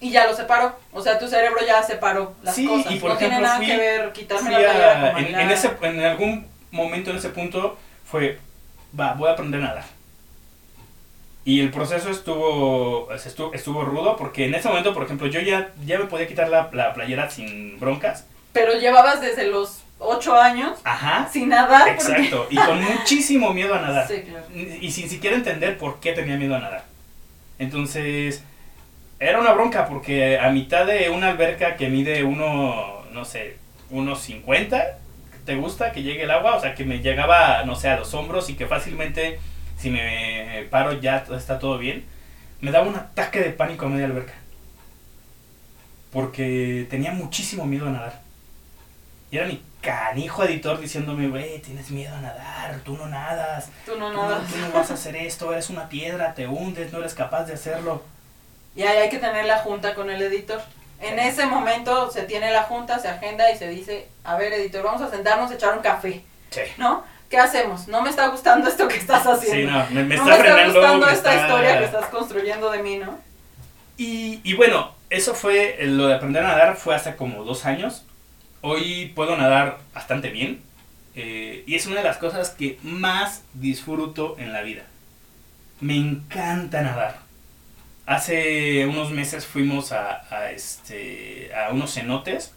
[0.00, 0.76] Y ya lo separó.
[0.92, 2.92] O sea, tu cerebro ya separó las Sí, cosas.
[2.92, 5.40] y por no tiene nada fui- que ver quitarme la a- con en, bailar.
[5.42, 8.38] en ese, en algún momento, en ese punto, fue,
[8.98, 9.84] va, voy a aprender a nadar.
[11.44, 15.70] Y el proceso estuvo, estuvo, estuvo rudo porque en ese momento, por ejemplo, yo ya,
[15.86, 18.26] ya me podía quitar la, la playera sin broncas.
[18.52, 21.28] Pero llevabas desde los 8 años Ajá.
[21.32, 21.96] sin nadar.
[21.96, 22.46] porque- Exacto.
[22.50, 24.06] Y con muchísimo miedo a nadar.
[24.08, 24.44] Sí, claro.
[24.54, 26.84] Y sin siquiera entender por qué tenía miedo a nadar.
[27.58, 28.44] Entonces,
[29.18, 33.56] era una bronca porque a mitad de una alberca que mide uno, no sé,
[33.90, 34.98] unos 50,
[35.48, 36.56] ¿te gusta que llegue el agua?
[36.56, 39.40] O sea, que me llegaba, no sé, a los hombros y que fácilmente,
[39.78, 42.04] si me paro ya está todo bien.
[42.60, 44.34] Me daba un ataque de pánico a media alberca.
[46.12, 48.20] Porque tenía muchísimo miedo a nadar.
[49.30, 53.70] Y era mi canijo editor diciéndome, güey, tienes miedo a nadar, tú no nadas.
[53.86, 54.52] Tú no Tú nadas.
[54.52, 57.54] tú no vas a hacer esto, eres una piedra, te hundes, no eres capaz de
[57.54, 58.02] hacerlo.
[58.76, 60.60] Y ahí hay que tener la junta con el editor.
[61.00, 64.82] En ese momento se tiene la junta, se agenda y se dice, a ver editor,
[64.82, 66.60] vamos a sentarnos a echar un café, Sí.
[66.76, 67.04] ¿no?
[67.30, 67.86] ¿Qué hacemos?
[67.88, 69.70] No me está gustando esto que estás haciendo.
[69.70, 70.80] Sí, no, me, me no está me está frenando.
[70.80, 73.18] gustando esta está- historia que estás construyendo de mí, ¿no?
[73.96, 78.04] Y, y bueno, eso fue, lo de aprender a nadar fue hace como dos años.
[78.60, 80.62] Hoy puedo nadar bastante bien.
[81.14, 84.82] eh, y es una de las cosas que más disfruto en la vida.
[85.80, 87.18] Me encanta nadar.
[88.08, 92.52] Hace unos meses fuimos a, este, a unos cenotes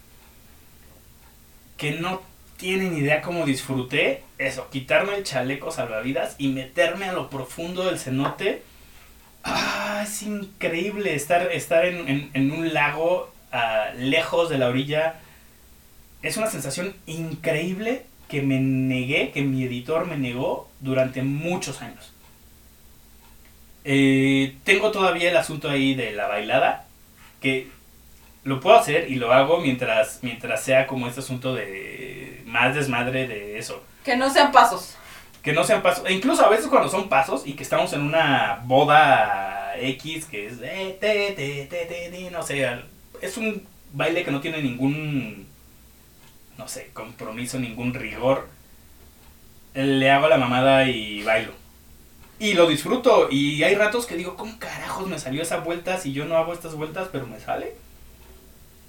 [1.76, 2.22] que no
[2.56, 7.98] tienen idea cómo disfruté eso, quitarme el chaleco salvavidas y meterme a lo profundo del
[7.98, 8.62] cenote.
[9.44, 15.16] Ah, es increíble estar, estar en, en- en un lago ah, lejos de la orilla.
[16.22, 22.12] Es una sensación increíble que me negué, que mi editor me negó durante muchos años.
[23.84, 26.86] Eh, tengo todavía el asunto ahí de la bailada,
[27.40, 27.68] que
[28.44, 33.26] lo puedo hacer y lo hago mientras, mientras sea como este asunto de más desmadre
[33.26, 33.82] de eso.
[34.04, 34.96] Que no sean pasos.
[35.42, 38.02] Que no sean pasos, e incluso a veces cuando son pasos y que estamos en
[38.02, 42.68] una boda X, que es eh, te, te, te, no sé,
[43.20, 45.48] es un baile que no tiene ningún,
[46.58, 48.48] no sé, compromiso, ningún rigor.
[49.74, 51.61] Le hago la mamada y bailo.
[52.42, 53.28] Y lo disfruto.
[53.30, 56.52] Y hay ratos que digo, ¿cómo carajos me salió esa vuelta si yo no hago
[56.52, 57.76] estas vueltas, pero me sale?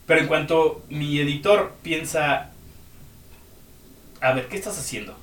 [0.07, 2.49] Pero en cuanto mi editor piensa,
[4.21, 5.15] a ver, ¿qué estás haciendo?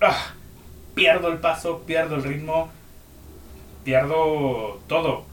[0.00, 0.32] Ah,
[0.96, 2.68] pierdo el paso, pierdo el ritmo,
[3.84, 5.24] pierdo todo.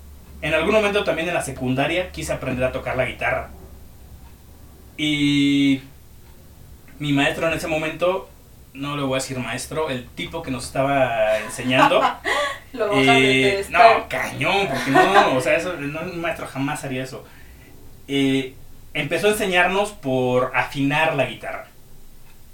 [0.43, 3.49] En algún momento también en la secundaria quise aprender a tocar la guitarra.
[4.97, 5.81] Y
[6.99, 8.29] mi maestro en ese momento,
[8.75, 12.01] no le voy a decir maestro, el tipo que nos estaba enseñando,
[12.73, 17.25] Lo eh, no, cañón, porque no, o sea, eso, no, un maestro jamás haría eso.
[18.07, 18.53] Eh,
[18.93, 21.67] empezó a enseñarnos por afinar la guitarra,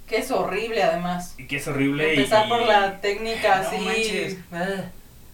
[0.08, 1.34] Que es horrible además.
[1.40, 2.14] y que es horrible.
[2.16, 4.38] Empezar y- por la técnica No así.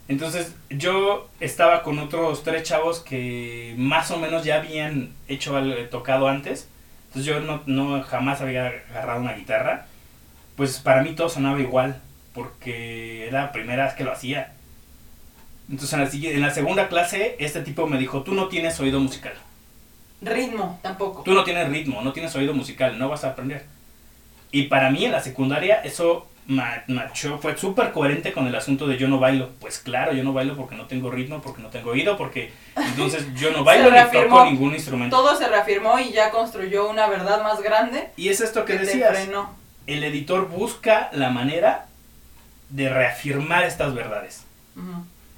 [0.08, 5.76] Entonces yo estaba con otros tres chavos que más o menos ya habían hecho algo,
[5.90, 6.70] tocado antes.
[7.08, 9.86] Entonces yo no, no jamás había agarrado una guitarra.
[10.58, 12.02] Pues para mí todo sonaba igual,
[12.34, 14.54] porque era la primera vez que lo hacía.
[15.70, 18.78] Entonces en la, sigui- en la segunda clase este tipo me dijo, tú no tienes
[18.80, 19.34] oído musical.
[20.22, 21.22] Ritmo, tampoco.
[21.24, 23.66] Tú no tienes ritmo, no tienes oído musical, no vas a aprender.
[24.52, 28.88] Y para mí en la secundaria eso ma- machó, fue súper coherente con el asunto
[28.88, 29.50] de yo no bailo.
[29.60, 33.28] Pues claro, yo no bailo porque no tengo ritmo, porque no tengo oído, porque entonces
[33.36, 35.16] yo no bailo ni toco ningún instrumento.
[35.18, 38.80] Todo se reafirmó y ya construyó una verdad más grande Y es esto que que
[38.80, 39.12] te decías.
[39.12, 39.56] frenó.
[39.88, 41.88] El editor busca la manera
[42.70, 44.44] de reafirmar estas verdades.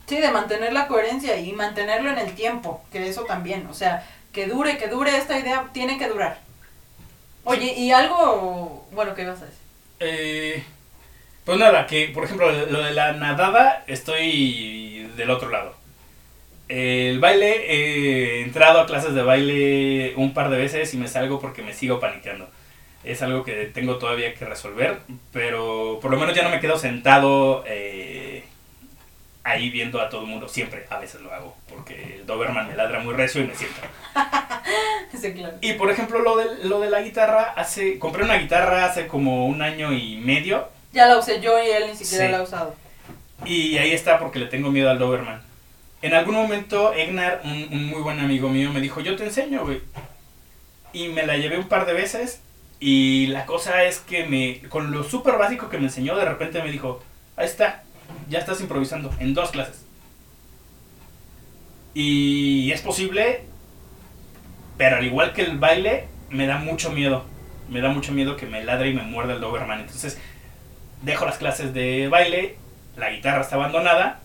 [0.07, 4.05] Sí, de mantener la coherencia y mantenerlo en el tiempo, que eso también, o sea,
[4.33, 6.39] que dure, que dure esta idea, tiene que durar.
[7.43, 9.59] Oye, y algo, bueno, ¿qué ibas a decir?
[9.99, 10.63] Eh,
[11.45, 15.73] pues nada, que por ejemplo lo de la nadada estoy del otro lado.
[16.67, 21.39] El baile, he entrado a clases de baile un par de veces y me salgo
[21.39, 22.47] porque me sigo paniqueando.
[23.03, 24.99] Es algo que tengo todavía que resolver,
[25.31, 28.43] pero por lo menos ya no me quedo sentado eh,
[29.43, 30.49] ahí viendo a todo el mundo.
[30.49, 33.53] Siempre, a veces lo hago, porque el Doberman me ladra muy recio y me.
[35.19, 35.57] Sí, claro.
[35.61, 39.47] Y por ejemplo, lo de, lo de la guitarra, hace compré una guitarra hace como
[39.47, 40.69] un año y medio.
[40.93, 42.31] Ya la usé yo y él ni siquiera Sí.
[42.31, 42.75] la ha usado.
[43.45, 45.41] Y ahí está porque le tengo miedo al Doberman.
[46.01, 49.65] En algún momento, Egnar, un, un muy buen amigo mío, me dijo, yo te enseño,
[49.65, 49.81] güey.
[50.93, 52.41] Y me la llevé un par de veces.
[52.79, 56.63] Y la cosa es que me, con lo súper básico que me enseñó, de repente
[56.63, 57.03] me dijo,
[57.35, 57.83] ahí está,
[58.29, 59.85] ya estás improvisando, en dos clases.
[61.93, 63.41] Y es posible,
[64.77, 67.25] pero al igual que el baile, me da mucho miedo.
[67.69, 69.81] Me da mucho miedo que me ladre y me muerda el Doberman.
[69.81, 70.17] Entonces,
[71.01, 72.57] dejo las clases de baile,
[72.95, 74.21] la guitarra está abandonada.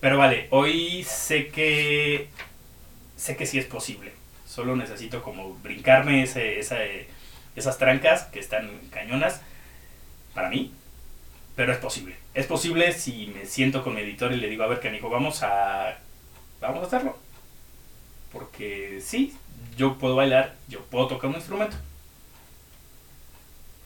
[0.00, 2.28] Pero vale, hoy sé que
[3.16, 4.13] sé que sí es posible.
[4.54, 6.76] Solo necesito como brincarme ese, esa,
[7.56, 9.40] esas trancas que están cañonas
[10.32, 10.72] para mí.
[11.56, 12.14] Pero es posible.
[12.34, 15.42] Es posible si me siento con mi editor y le digo, a ver, canijo, vamos
[15.42, 15.98] a
[16.60, 17.18] vamos a hacerlo.
[18.32, 19.34] Porque sí,
[19.76, 21.76] yo puedo bailar, yo puedo tocar un instrumento.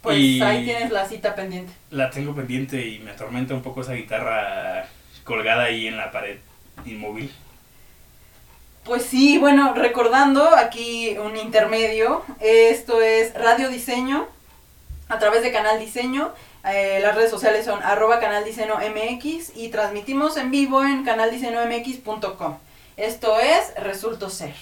[0.03, 1.73] Pues Y- ahí tienes la cita pendiente.
[1.91, 4.87] La tengo pendiente y me atormenta un poco esa guitarra
[5.25, 6.39] colgada ahí en la pared
[6.85, 7.31] inmóvil.
[8.89, 14.27] Pues sí, bueno, recordando aquí un intermedio, esto es Radio Diseño,
[15.11, 16.33] a través de Canal Diseño,
[16.65, 22.57] eh, las redes sociales son arroba Canal MX y transmitimos en vivo en canaldiseñomx.com.
[22.97, 24.55] Esto es Resulto Ser.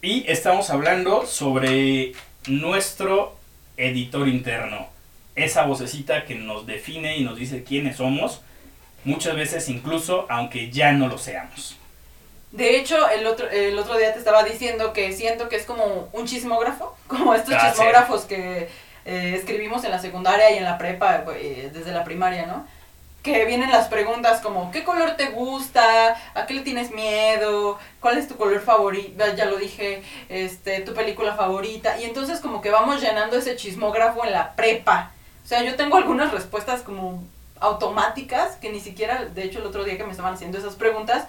[0.00, 2.14] Y estamos hablando sobre
[2.48, 3.36] nuestro
[3.76, 4.88] editor interno.
[5.34, 8.40] Esa vocecita que nos define y nos dice quiénes somos,
[9.04, 11.76] muchas veces incluso aunque ya no lo seamos.
[12.52, 16.08] De hecho, el otro, el otro día te estaba diciendo que siento que es como
[16.12, 17.70] un chismógrafo, como estos Ah, sí.
[17.70, 18.68] chismógrafos que
[19.04, 22.66] eh, escribimos en la secundaria y en la prepa, eh, desde la primaria, ¿no?
[23.22, 26.16] Que vienen las preguntas como, ¿qué color te gusta?
[26.34, 27.78] ¿A qué le tienes miedo?
[28.00, 29.24] ¿Cuál es tu color favorito?
[29.36, 32.00] Ya lo dije, este, tu película favorita.
[32.00, 35.10] Y entonces como que vamos llenando ese chismógrafo en la prepa.
[35.44, 37.22] O sea, yo tengo algunas respuestas como
[37.60, 41.24] automáticas que ni siquiera, de hecho el otro día que me estaban haciendo esas preguntas,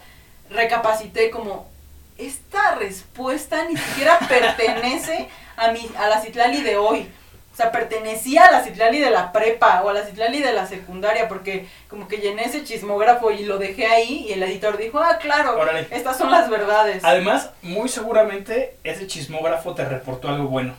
[0.51, 1.69] recapacité como
[2.17, 5.27] esta respuesta ni siquiera pertenece
[5.57, 7.09] a mi a la Citlali de hoy.
[7.53, 10.65] O sea, pertenecía a la Citlali de la prepa o a la Citlali de la
[10.67, 14.99] secundaria porque como que llené ese chismógrafo y lo dejé ahí y el editor dijo,
[14.99, 15.85] "Ah, claro, Órale.
[15.91, 20.73] estas son las verdades." Además, muy seguramente ese chismógrafo te reportó algo bueno.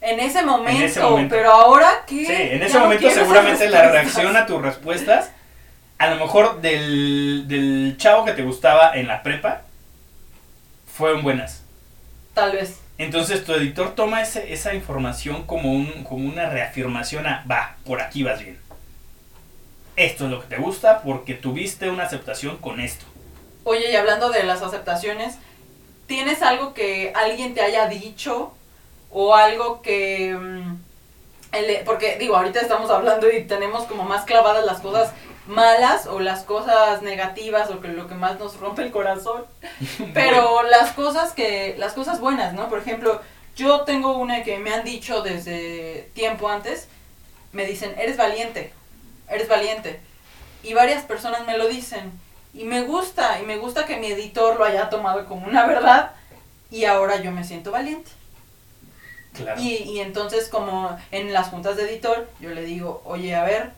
[0.00, 1.34] En ese momento, ese momento.
[1.34, 2.26] pero ahora qué?
[2.26, 5.30] Sí, en ese momento seguramente la reacción a tus respuestas
[5.98, 9.62] a lo mejor del, del chavo que te gustaba en la prepa,
[10.92, 11.62] fueron buenas.
[12.34, 12.78] Tal vez.
[12.98, 18.00] Entonces tu editor toma ese- esa información como, un, como una reafirmación a, va, por
[18.00, 18.58] aquí vas bien.
[19.96, 23.04] Esto es lo que te gusta porque tuviste una aceptación con esto.
[23.64, 25.36] Oye, y hablando de las aceptaciones,
[26.06, 28.52] ¿tienes algo que alguien te haya dicho
[29.10, 30.36] o algo que...
[30.36, 30.76] mm,
[31.84, 35.12] porque digo, ahorita estamos hablando y tenemos como más clavadas las cosas
[35.46, 39.44] malas o las cosas negativas o que lo que más nos rompe el corazón.
[40.14, 42.68] Pero las cosas que, las cosas buenas, ¿no?
[42.68, 43.20] Por ejemplo,
[43.56, 46.88] yo tengo una que me han dicho desde tiempo antes,
[47.52, 48.72] me dicen, eres valiente,
[49.28, 50.00] eres valiente.
[50.62, 52.12] Y varias personas me lo dicen.
[52.52, 56.12] Y me gusta, y me gusta que mi editor lo haya tomado como una verdad.
[56.70, 58.10] Y ahora yo me siento valiente.
[59.34, 59.60] Claro.
[59.60, 63.72] Y, y entonces como en las juntas de editor, yo le digo, oye, a ver,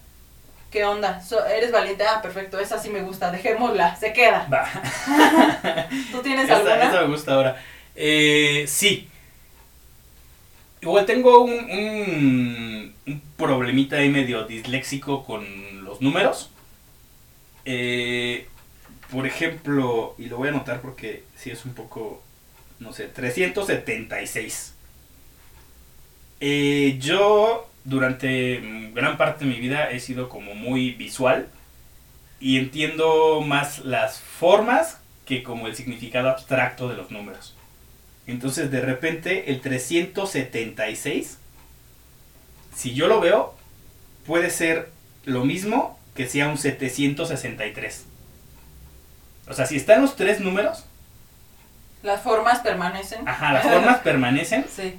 [0.70, 1.20] ¿qué onda?
[1.22, 2.04] So- ¿Eres valiente?
[2.06, 4.46] Ah, perfecto, esa sí me gusta, dejémosla, se queda.
[4.52, 4.68] Va.
[6.12, 6.82] ¿Tú tienes Esa, alguna?
[6.88, 7.62] esa me gusta ahora.
[7.94, 9.08] Eh, sí.
[10.82, 15.44] Igual tengo un, un, un problemita ahí medio disléxico con
[15.84, 16.50] los números.
[17.64, 18.46] Eh,
[19.10, 22.22] por ejemplo, y lo voy a anotar porque sí es un poco,
[22.78, 24.74] no sé, 376.
[26.40, 31.49] Eh, yo durante mm, gran parte de mi vida he sido como muy visual
[32.41, 37.55] y entiendo más las formas que como el significado abstracto de los números.
[38.26, 41.39] Entonces de repente el 376,
[42.74, 43.55] si yo lo veo,
[44.26, 44.91] puede ser
[45.24, 48.05] lo mismo que sea un 763.
[49.49, 50.84] O sea, si están los tres números,
[52.03, 53.26] Las formas permanecen.
[53.28, 54.99] ajá, las formas permanecen, Sí.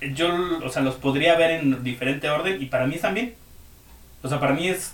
[0.00, 0.28] Yo,
[0.64, 3.34] o sea, los podría ver en diferente orden y para mí están bien.
[4.22, 4.92] O sea, para mí es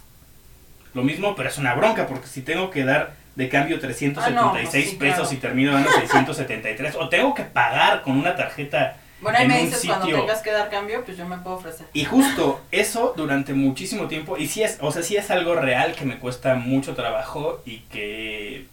[0.95, 4.87] lo mismo, pero es una bronca porque si tengo que dar de cambio 376 Ah,
[4.87, 5.33] no, sí, pesos claro.
[5.35, 9.61] y termino dando 673 o tengo que pagar con una tarjeta Bueno, ahí en me
[9.61, 11.87] un dices cuando sitio- tengas que dar cambio, pues yo me puedo ofrecer.
[11.95, 15.95] y justo eso durante muchísimo tiempo y sí es, o sea, sí es algo real
[15.95, 18.67] que me cuesta mucho trabajo y que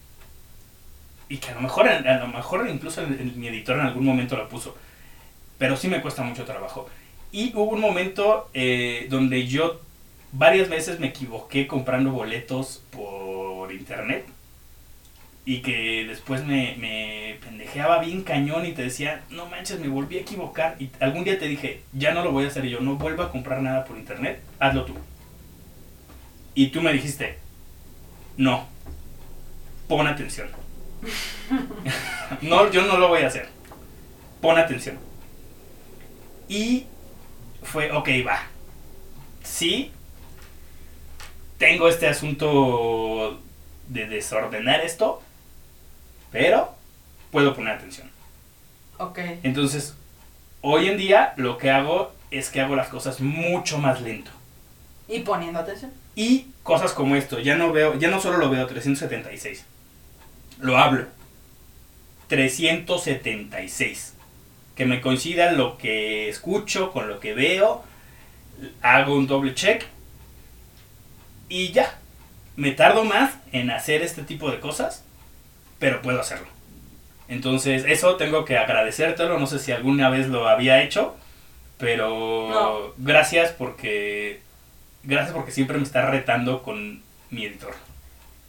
[1.29, 4.49] y que a lo mejor a lo mejor incluso mi editor en algún momento lo
[4.49, 4.75] puso,
[5.59, 6.89] pero sí me cuesta mucho trabajo.
[7.31, 9.79] Y hubo un momento eh, donde yo
[10.31, 14.25] varias veces me equivoqué comprando boletos por internet
[15.45, 20.17] y que después me, me pendejeaba bien cañón y te decía, no manches, me volví
[20.17, 20.75] a equivocar.
[20.79, 23.31] Y algún día te dije, ya no lo voy a hacer yo, no vuelvo a
[23.31, 24.95] comprar nada por internet, hazlo tú.
[26.55, 27.37] Y tú me dijiste,
[28.37, 28.67] no,
[29.87, 30.49] pon atención.
[32.41, 33.49] no, yo no lo voy a hacer,
[34.41, 35.08] pon atención.
[36.49, 36.87] Y
[37.63, 38.41] fue, ok, va.
[39.43, 39.91] Sí,
[41.59, 43.39] tengo este asunto
[43.87, 45.21] de desordenar esto,
[46.31, 46.75] pero
[47.31, 48.09] puedo poner atención.
[48.97, 49.19] Ok.
[49.43, 49.95] Entonces,
[50.61, 54.31] hoy en día lo que hago es que hago las cosas mucho más lento.
[55.07, 55.91] Y poniendo atención.
[56.15, 59.65] Y cosas como esto, ya no veo, ya no solo lo veo 376.
[60.59, 61.05] Lo hablo.
[62.27, 64.13] 376.
[64.79, 67.83] Que me coincida lo que escucho con lo que veo.
[68.81, 69.83] Hago un doble check.
[71.49, 71.97] Y ya.
[72.55, 75.03] Me tardo más en hacer este tipo de cosas.
[75.79, 76.47] Pero puedo hacerlo.
[77.27, 79.37] Entonces, eso tengo que agradecértelo.
[79.37, 81.15] No sé si alguna vez lo había hecho.
[81.77, 82.93] Pero No.
[82.97, 84.39] gracias porque.
[85.03, 87.01] Gracias porque siempre me está retando con
[87.31, 87.73] mi editor.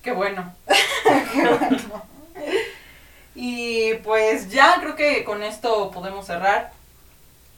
[0.03, 0.55] Qué bueno.
[1.33, 2.05] Qué bueno.
[3.43, 6.72] Y pues ya creo que con esto podemos cerrar.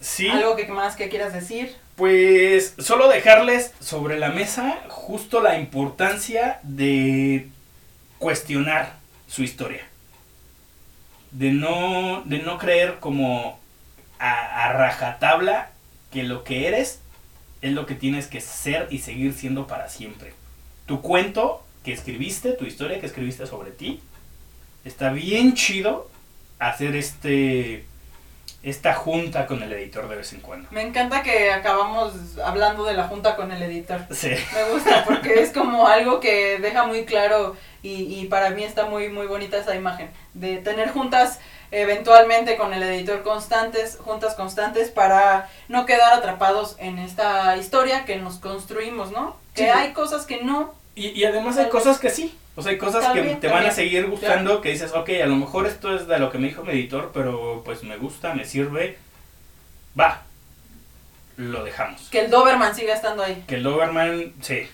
[0.00, 0.28] Sí.
[0.28, 1.74] ¿Algo que más que quieras decir?
[1.96, 7.48] Pues solo dejarles sobre la mesa justo la importancia de
[8.20, 8.92] cuestionar
[9.26, 9.84] su historia.
[11.32, 13.58] De no, de no creer como
[14.20, 15.72] a, a rajatabla
[16.12, 17.00] que lo que eres
[17.60, 20.32] es lo que tienes que ser y seguir siendo para siempre.
[20.86, 24.00] Tu cuento que escribiste, tu historia que escribiste sobre ti,
[24.84, 26.08] está bien chido
[26.58, 27.84] hacer este
[28.62, 30.68] esta junta con el editor de vez en cuando.
[30.70, 32.12] Me encanta que acabamos
[32.44, 34.06] hablando de la junta con el editor.
[34.12, 34.30] Sí.
[34.54, 38.86] Me gusta porque es como algo que deja muy claro y, y para mí está
[38.86, 41.40] muy muy bonita esa imagen de tener juntas
[41.72, 48.16] eventualmente con el editor constantes, juntas constantes para no quedar atrapados en esta historia que
[48.16, 49.36] nos construimos, ¿no?
[49.54, 50.74] Que hay cosas que no.
[50.94, 52.38] Y, y además hay cosas que sí.
[52.54, 55.26] O sea, hay cosas que También, te van a seguir gustando, que dices, ok, a
[55.26, 58.34] lo mejor esto es de lo que me dijo mi editor, pero pues me gusta,
[58.34, 58.98] me sirve.
[59.98, 60.22] Va.
[61.36, 62.08] Lo dejamos.
[62.10, 63.42] Que el Doberman siga estando ahí.
[63.46, 64.68] Que el Doberman, sí.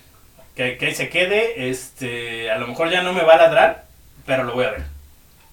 [0.57, 3.85] que, que se quede, este, a lo mejor ya no me va a ladrar,
[4.27, 4.85] pero lo voy a ver.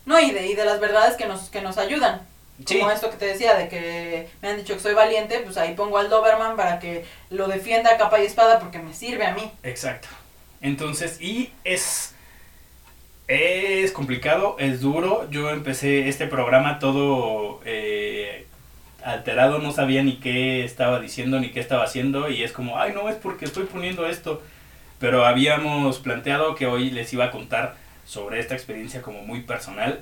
[0.06, 2.22] No, y de, y de las verdades que nos, que nos ayudan.
[2.66, 2.80] Sí.
[2.80, 5.76] Como esto que te decía, de que me han dicho que soy valiente, pues ahí
[5.76, 9.34] pongo al Doberman para que lo defienda a capa y espada porque me sirve a
[9.34, 9.52] mí.
[9.62, 10.08] Exacto.
[10.62, 12.15] Entonces, y es.
[13.28, 15.28] Es complicado, es duro.
[15.32, 18.46] Yo empecé este programa todo eh,
[19.04, 22.30] alterado, no sabía ni qué estaba diciendo ni qué estaba haciendo.
[22.30, 24.44] Y es como, ay, no es porque estoy poniendo esto.
[25.00, 30.02] Pero habíamos planteado que hoy les iba a contar sobre esta experiencia como muy personal,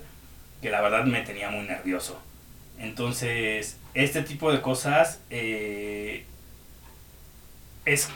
[0.62, 2.20] que la verdad me tenía muy nervioso.
[2.78, 6.26] Entonces, este tipo de cosas eh,
[7.86, 8.10] es,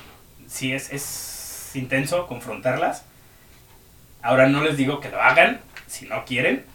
[0.47, 3.05] sí, es, es intenso confrontarlas.
[4.28, 6.65] Ahora no les digo que lo hagan, si no quieren.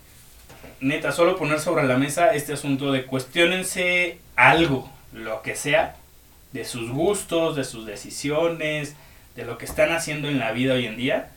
[0.81, 5.97] Neta, solo poner sobre la mesa este asunto de cuestionense algo, lo que sea,
[6.53, 8.95] de sus gustos, de sus decisiones,
[9.37, 11.29] de lo que están haciendo en la vida hoy en día.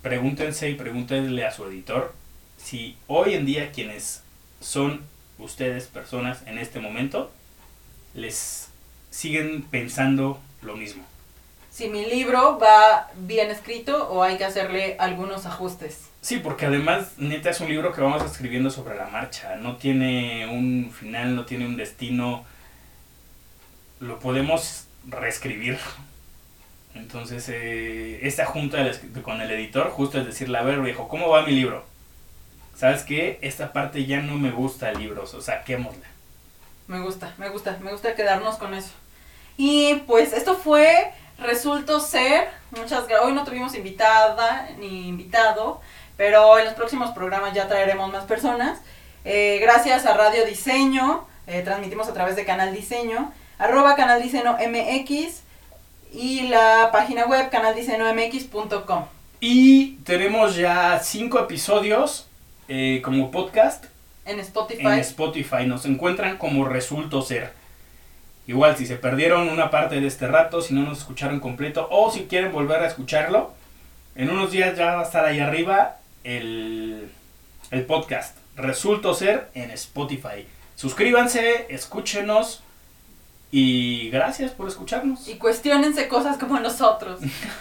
[0.00, 2.14] Pregúntense y pregúntenle a su editor
[2.56, 4.22] si hoy en día quienes
[4.62, 5.02] son
[5.38, 7.30] ustedes, personas, en este momento,
[8.14, 8.70] les
[9.10, 11.09] siguen pensando lo mismo.
[11.80, 16.10] Si mi libro va bien escrito o hay que hacerle algunos ajustes.
[16.20, 19.56] Sí, porque además, neta, es un libro que vamos escribiendo sobre la marcha.
[19.56, 22.44] No tiene un final, no tiene un destino.
[23.98, 25.78] Lo podemos reescribir.
[26.94, 28.86] Entonces, eh, esta junta
[29.22, 31.86] con el editor, justo es decirle, a ver, viejo, ¿cómo va mi libro?
[32.76, 33.38] ¿Sabes qué?
[33.40, 36.08] Esta parte ya no me gusta libros, o saquémosla.
[36.88, 38.92] Me gusta, me gusta, me gusta quedarnos con eso.
[39.56, 42.48] Y pues esto fue Resultó Ser.
[42.76, 45.80] Muchas gra- Hoy no tuvimos invitada ni invitado,
[46.16, 48.78] pero en los próximos programas ya traeremos más personas.
[49.24, 54.56] Eh, gracias a Radio Diseño, eh, transmitimos a través de Canal Diseño, arroba Canal Diseño
[54.58, 55.42] MX
[56.12, 59.04] y la página web canaldiseñomx.com.
[59.40, 62.26] Y tenemos ya cinco episodios
[62.68, 63.86] eh, como podcast
[64.26, 64.86] En Spotify.
[64.86, 65.66] en Spotify.
[65.66, 67.52] Nos encuentran como Resulto Ser.
[68.50, 72.10] Igual, si se perdieron una parte de este rato, si no nos escucharon completo, o
[72.10, 73.52] si quieren volver a escucharlo,
[74.16, 77.08] en unos días ya va a estar ahí arriba el,
[77.70, 78.36] el podcast.
[78.56, 80.48] Resulto Ser en Spotify.
[80.74, 82.64] Suscríbanse, escúchenos
[83.52, 85.28] y gracias por escucharnos.
[85.28, 87.20] Y cuestionense cosas como nosotros.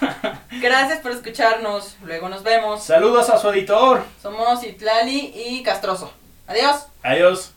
[0.60, 1.98] Gracias por escucharnos.
[2.04, 2.84] Luego nos vemos.
[2.84, 4.04] Saludos a su editor.
[4.20, 6.12] Somos Itlali y Castroso.
[6.48, 6.88] Adiós.
[7.04, 7.54] Adiós.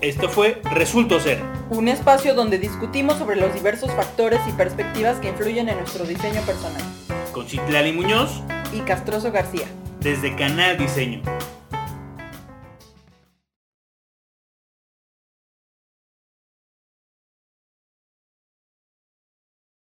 [0.00, 1.42] Esto fue Resulto Ser.
[1.70, 6.40] Un espacio donde discutimos sobre los diversos factores y perspectivas que influyen en nuestro diseño
[6.42, 6.82] personal.
[7.32, 8.42] Con Citlali Muñoz
[8.72, 9.66] Y Castroso García.
[10.00, 11.20] desde Canal Diseño.